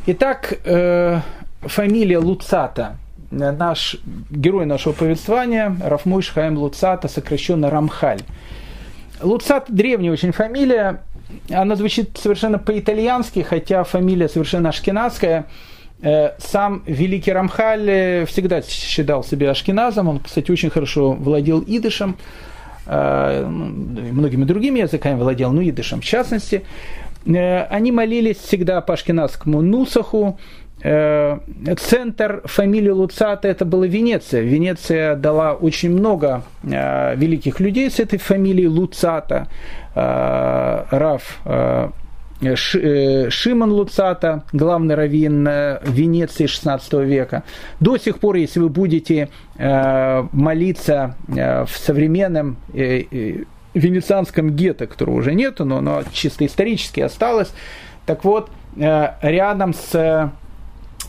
[0.05, 0.59] Итак,
[1.61, 2.97] фамилия Луцата.
[3.31, 3.95] Наш
[4.29, 8.19] герой нашего повествования Рафмуш Хаим Луцата, сокращенно Рамхаль.
[9.21, 11.03] Луцат древняя очень фамилия,
[11.49, 15.45] она звучит совершенно по-итальянски, хотя фамилия совершенно ашкенадская.
[16.03, 22.17] Сам великий Рамхаль всегда считал себя ашкеназом, он, кстати, очень хорошо владел идышем,
[22.85, 26.63] Э, многими другими языками владел, ну, идышем в частности.
[27.25, 30.37] Э, они молились всегда по ашкенадскому Нусаху,
[30.81, 31.37] э,
[31.79, 34.41] Центр фамилии Луцата это была Венеция.
[34.41, 39.47] Венеция дала очень много великих людей с этой фамилией Луцата.
[39.95, 41.89] Раф Э,
[42.55, 47.43] Шимон Луцата, главный раввин э, Венеции XVI века.
[47.79, 52.57] До сих пор, если вы будете э, молиться в современном
[53.73, 57.51] венецианском гетто, которого уже нету, но оно чисто исторически осталось,
[58.05, 60.31] так вот, рядом с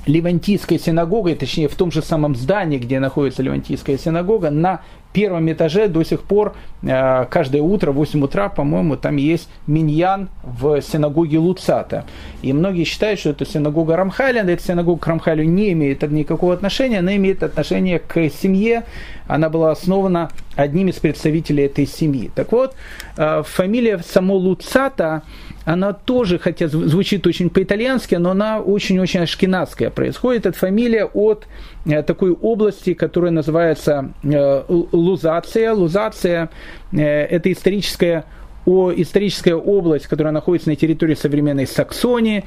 [0.06, 4.82] Левантийской синагогой, точнее в том же самом здании, где находится Левантийская синагога, на
[5.14, 10.28] первом этаже до сих пор э, каждое утро в 8 утра, по-моему, там есть миньян
[10.42, 12.04] в синагоге Луцата.
[12.42, 16.98] И многие считают, что это синагога Рамхаля, эта синагога к Рамхалю не имеет никакого отношения,
[16.98, 18.82] она имеет отношение к семье,
[19.28, 22.30] она была основана одним из представителей этой семьи.
[22.34, 22.74] Так вот,
[23.16, 25.22] э, фамилия само Луцата,
[25.64, 29.90] она тоже, хотя звучит очень по-итальянски, но она очень-очень ашкенадская.
[29.90, 31.46] Происходит эта фамилия от
[31.86, 35.72] э, такой области, которая называется э, Лузация.
[35.72, 36.50] Лузация
[36.92, 38.24] э,– это историческая,
[38.66, 42.44] историческая область, которая находится на территории современной Саксонии.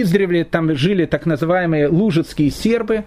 [0.00, 3.04] Издревле там жили так называемые лужицкие сербы,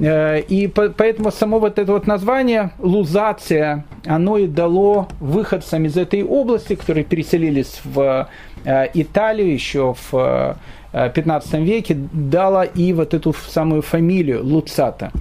[0.00, 6.22] Э, и поэтому само вот это вот название лузация, оно и дало выходцам из этой
[6.22, 8.28] области, которые переселились в
[8.64, 10.56] э, Италию еще в
[10.92, 15.12] 15 э, веке, дало и вот эту самую фамилию Луцата.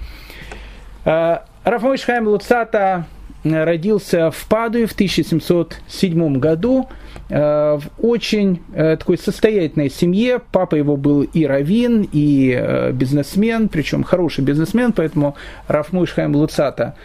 [1.03, 3.05] Рафмойш Хайм Луцата
[3.43, 6.89] родился в Падуе в 1707 году
[7.29, 10.41] в очень э, такой состоятельной семье.
[10.51, 15.35] Папа его был и раввин, и э, бизнесмен, причем хороший бизнесмен, поэтому
[15.67, 16.95] Рафмуш Хайм Луцата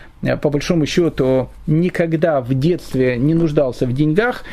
[0.40, 4.44] по большому счету никогда в детстве не нуждался в деньгах.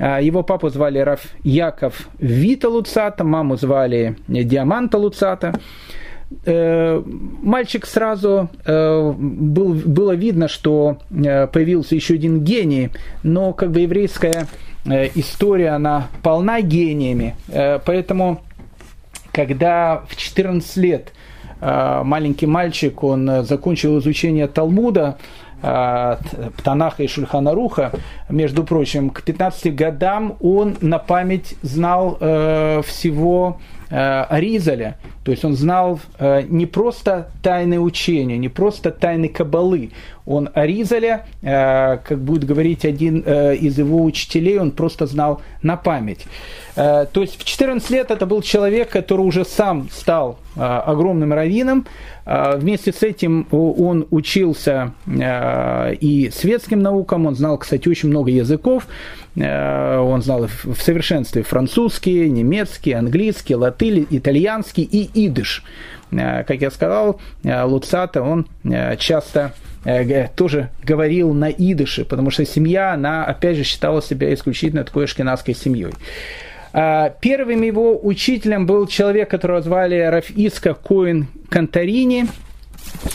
[0.00, 5.54] Его папу звали Раф Яков Вита Луцата, маму звали Диаманта Луцата.
[6.46, 12.90] Мальчик сразу был, было видно, что появился еще один гений,
[13.22, 17.36] но как бы еврейская Э, история, она полна гениями.
[17.48, 18.40] Э, поэтому,
[19.32, 21.12] когда в 14 лет
[21.60, 25.18] э, маленький мальчик, он закончил изучение Талмуда,
[25.60, 27.92] Птанаха и Шульханаруха,
[28.30, 33.58] между прочим, к 15 годам он на память знал всего
[33.90, 39.90] Аризаля, то есть он знал не просто тайны учения, не просто тайны Кабалы,
[40.30, 45.76] он Аризаля, э, как будет говорить один э, из его учителей, он просто знал на
[45.76, 46.24] память.
[46.76, 51.86] Э, то есть в 14 лет это был человек, который уже сам стал огромным раввином.
[52.30, 58.86] Вместе с этим он учился и светским наукам, он знал, кстати, очень много языков.
[59.34, 65.64] Он знал в совершенстве французский, немецкий, английский, латыль, итальянский и идыш.
[66.10, 68.46] Как я сказал, Луцата, он
[68.98, 69.52] часто
[70.36, 75.54] тоже говорил на идыше, потому что семья, она опять же считала себя исключительно такой ашкенадской
[75.54, 75.94] семьей.
[76.72, 82.26] А, первым его учителем был человек, которого звали Рафиска Коин Кантарини.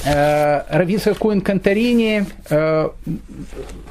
[0.06, 2.90] Э, Рависка Коин Кантарини э,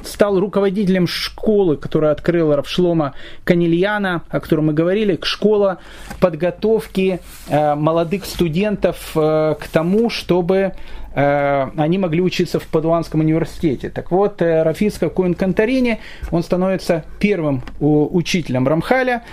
[0.03, 3.13] стал руководителем школы, которую открыл Равшлома
[3.43, 5.79] Канильяна, о котором мы говорили, школа
[6.19, 10.73] подготовки молодых студентов к тому, чтобы
[11.15, 13.89] они могли учиться в Падуанском университете.
[13.89, 15.99] Так вот, э, Рафиска Куин Кантарини,
[16.29, 19.23] он становится первым учителем Рамхаля.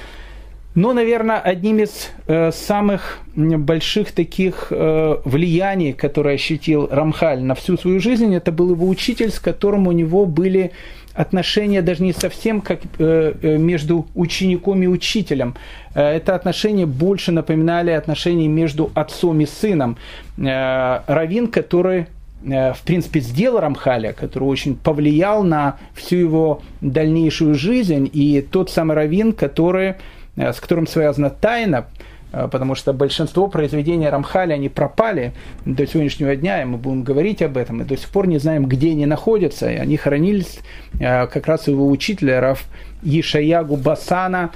[0.74, 7.76] Но, наверное, одним из э, самых больших таких э, влияний, которое ощутил Рамхаль на всю
[7.76, 10.72] свою жизнь, это был его учитель, с которым у него были
[11.14, 15.54] отношения даже не совсем как э, э между учеником и учителем.
[15.94, 19.98] Э, это отношения больше напоминали отношения между отцом и сыном.
[20.38, 22.06] Э, Равин, который
[22.46, 28.70] э, в принципе, сделал Рамхаля, который очень повлиял на всю его дальнейшую жизнь, и тот
[28.70, 29.96] самый Равин, который
[30.36, 31.86] с которым связана тайна,
[32.32, 35.32] э, потому что большинство произведений Рамхаля, они пропали
[35.64, 38.66] до сегодняшнего дня, и мы будем говорить об этом, и до сих пор не знаем,
[38.66, 40.60] где они находятся, и они хранились
[41.00, 42.64] э, как раз у его учителя Раф
[43.04, 44.52] Ишаягу Басана,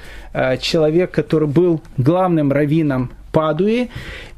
[0.61, 3.89] человек, который был главным раввином Падуи,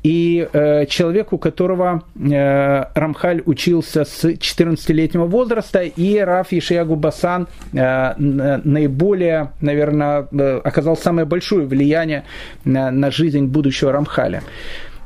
[0.03, 7.47] и э, человек, у которого э, Рамхаль учился с 14-летнего возраста, и Раф Ишиягу Басан
[7.73, 12.23] э, наиболее, наверное, э, оказал самое большое влияние
[12.65, 14.41] на, на жизнь будущего Рамхаля.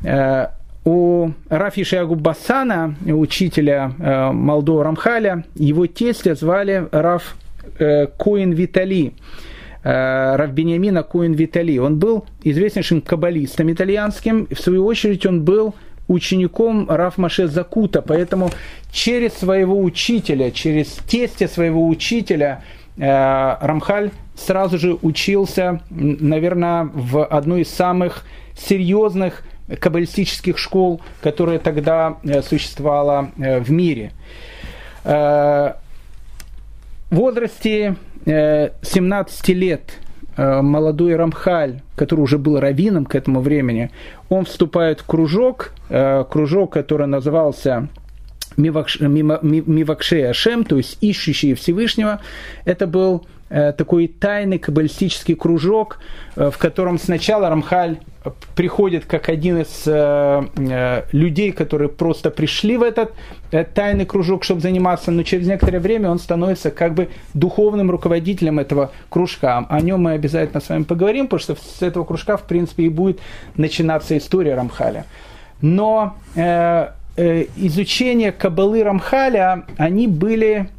[0.04, 0.48] Э,
[0.86, 7.36] у Рафи Шиагу Басана, учителя э, Молдова Рамхаля, его тестя звали Раф
[7.80, 9.14] э, Коин Витали.
[9.84, 11.78] Равбениамина Куин Витали.
[11.78, 15.76] Он был известнейшим каббалистом итальянским, в свою очередь он был
[16.08, 18.50] учеником Раф Маше Закута, поэтому
[18.92, 22.64] через своего учителя, через тестя своего учителя
[22.98, 28.26] э, Рамхаль сразу же учился, наверное, в одной из самых
[28.58, 29.44] серьезных
[29.80, 34.12] каббалистических школ, которая тогда э, существовала в мире.
[35.04, 35.76] В
[37.12, 40.00] возрасте 17 э, лет
[40.38, 43.92] э, молодой Рамхаль, который уже был раввином к этому времени,
[44.30, 47.90] он вступает в кружок, э, кружок, который назывался
[48.56, 52.22] Мивакшей Ашем, то есть ищущие Всевышнего.
[52.66, 56.00] Это был такой тайный каббалистический кружок,
[56.36, 57.98] в котором сначала Рамхаль
[58.56, 63.14] приходит как один из э, э, людей, которые просто пришли в этот
[63.52, 68.60] э, тайный кружок, чтобы заниматься, но через некоторое время он становится как бы духовным руководителем
[68.60, 69.66] этого кружка.
[69.70, 72.90] О нем мы обязательно с вами поговорим, потому что с этого кружка, в принципе, и
[72.90, 73.20] будет
[73.56, 75.06] начинаться история Рамхаля.
[75.62, 80.70] Но э, э, изучение Кабалы Рамхаля, они были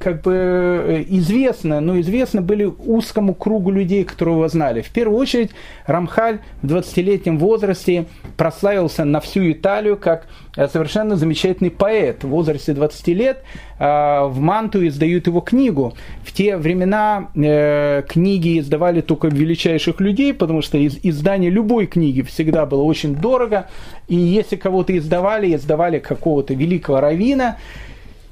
[0.00, 4.80] как бы э, известно, но известны были узкому кругу людей, которые его знали.
[4.80, 5.50] В первую очередь
[5.84, 8.06] Рамхаль в 20-летнем возрасте
[8.38, 12.24] прославился на всю Италию как э, совершенно замечательный поэт.
[12.24, 13.42] В возрасте 20 лет
[13.78, 15.92] э, в Манту издают его книгу.
[16.24, 22.82] В те времена книги издавали только величайших людей, потому что издание любой книги всегда было
[22.82, 23.66] очень дорого.
[24.06, 27.56] И если кого-то издавали, издавали какого-то великого равина,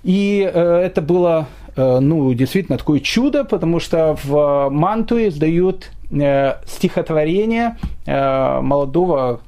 [0.06, 6.54] и э, это было э, ну, действительно такое чудо, потому что в Мантуе сдают э,
[6.64, 7.76] стихотворение
[8.06, 9.40] молодого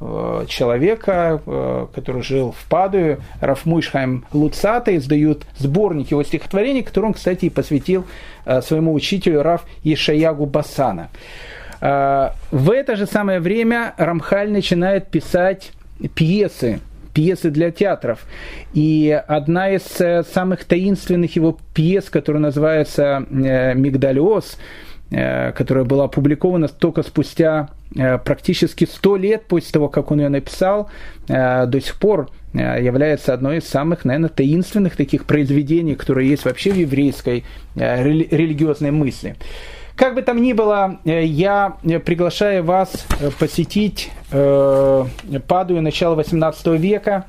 [0.49, 1.41] человека,
[1.95, 8.05] который жил в Падуе, Рафмуйшхайм Луцата, издают сборник его стихотворений, который он, кстати, и посвятил
[8.63, 11.11] своему учителю Раф Ешаягу Басана.
[11.81, 15.71] В это же самое время Рамхаль начинает писать
[16.17, 16.81] пьесы
[17.19, 18.21] пьесы для театров.
[18.75, 24.57] И одна из э, самых таинственных его пьес, которая называется э, «Мигдалиоз»,
[25.11, 27.71] э, которая была опубликована только спустя
[28.25, 30.91] практически сто лет после того, как он ее написал,
[31.27, 36.77] до сих пор является одной из самых, наверное, таинственных таких произведений, которые есть вообще в
[36.77, 37.45] еврейской
[37.77, 39.37] религиозной мысли.
[39.99, 45.05] Как бы там ни было, э, я приглашаю вас э, посетить э,
[45.49, 47.27] Падую начала 18 века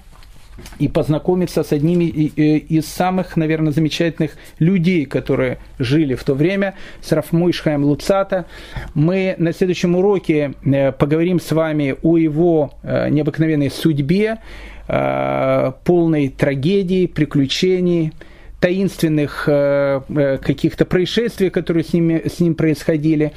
[0.77, 7.11] и познакомиться с одними из самых, наверное, замечательных людей, которые жили в то время, с
[7.11, 8.45] Рафмуишхаем Луцата.
[8.93, 10.53] Мы на следующем уроке
[10.99, 14.39] поговорим с вами о его необыкновенной судьбе,
[14.85, 18.11] полной трагедии, приключений,
[18.59, 23.33] таинственных э, э, каких-то происшествий, которые с, ними, с ним происходили.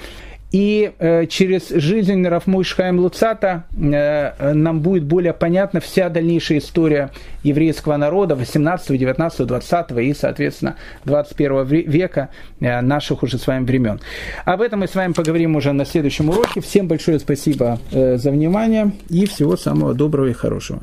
[0.50, 7.10] И э, через жизнь Рафмуйшхайм Луцата нам будет более понятна вся дальнейшая история
[7.42, 12.28] еврейского народа 18, 19, 20 и, соответственно, 21 века
[12.60, 14.00] наших уже с вами времен.
[14.44, 16.60] Об этом мы с вами поговорим уже на следующем уроке.
[16.60, 20.82] Всем большое спасибо за внимание и всего самого доброго и хорошего.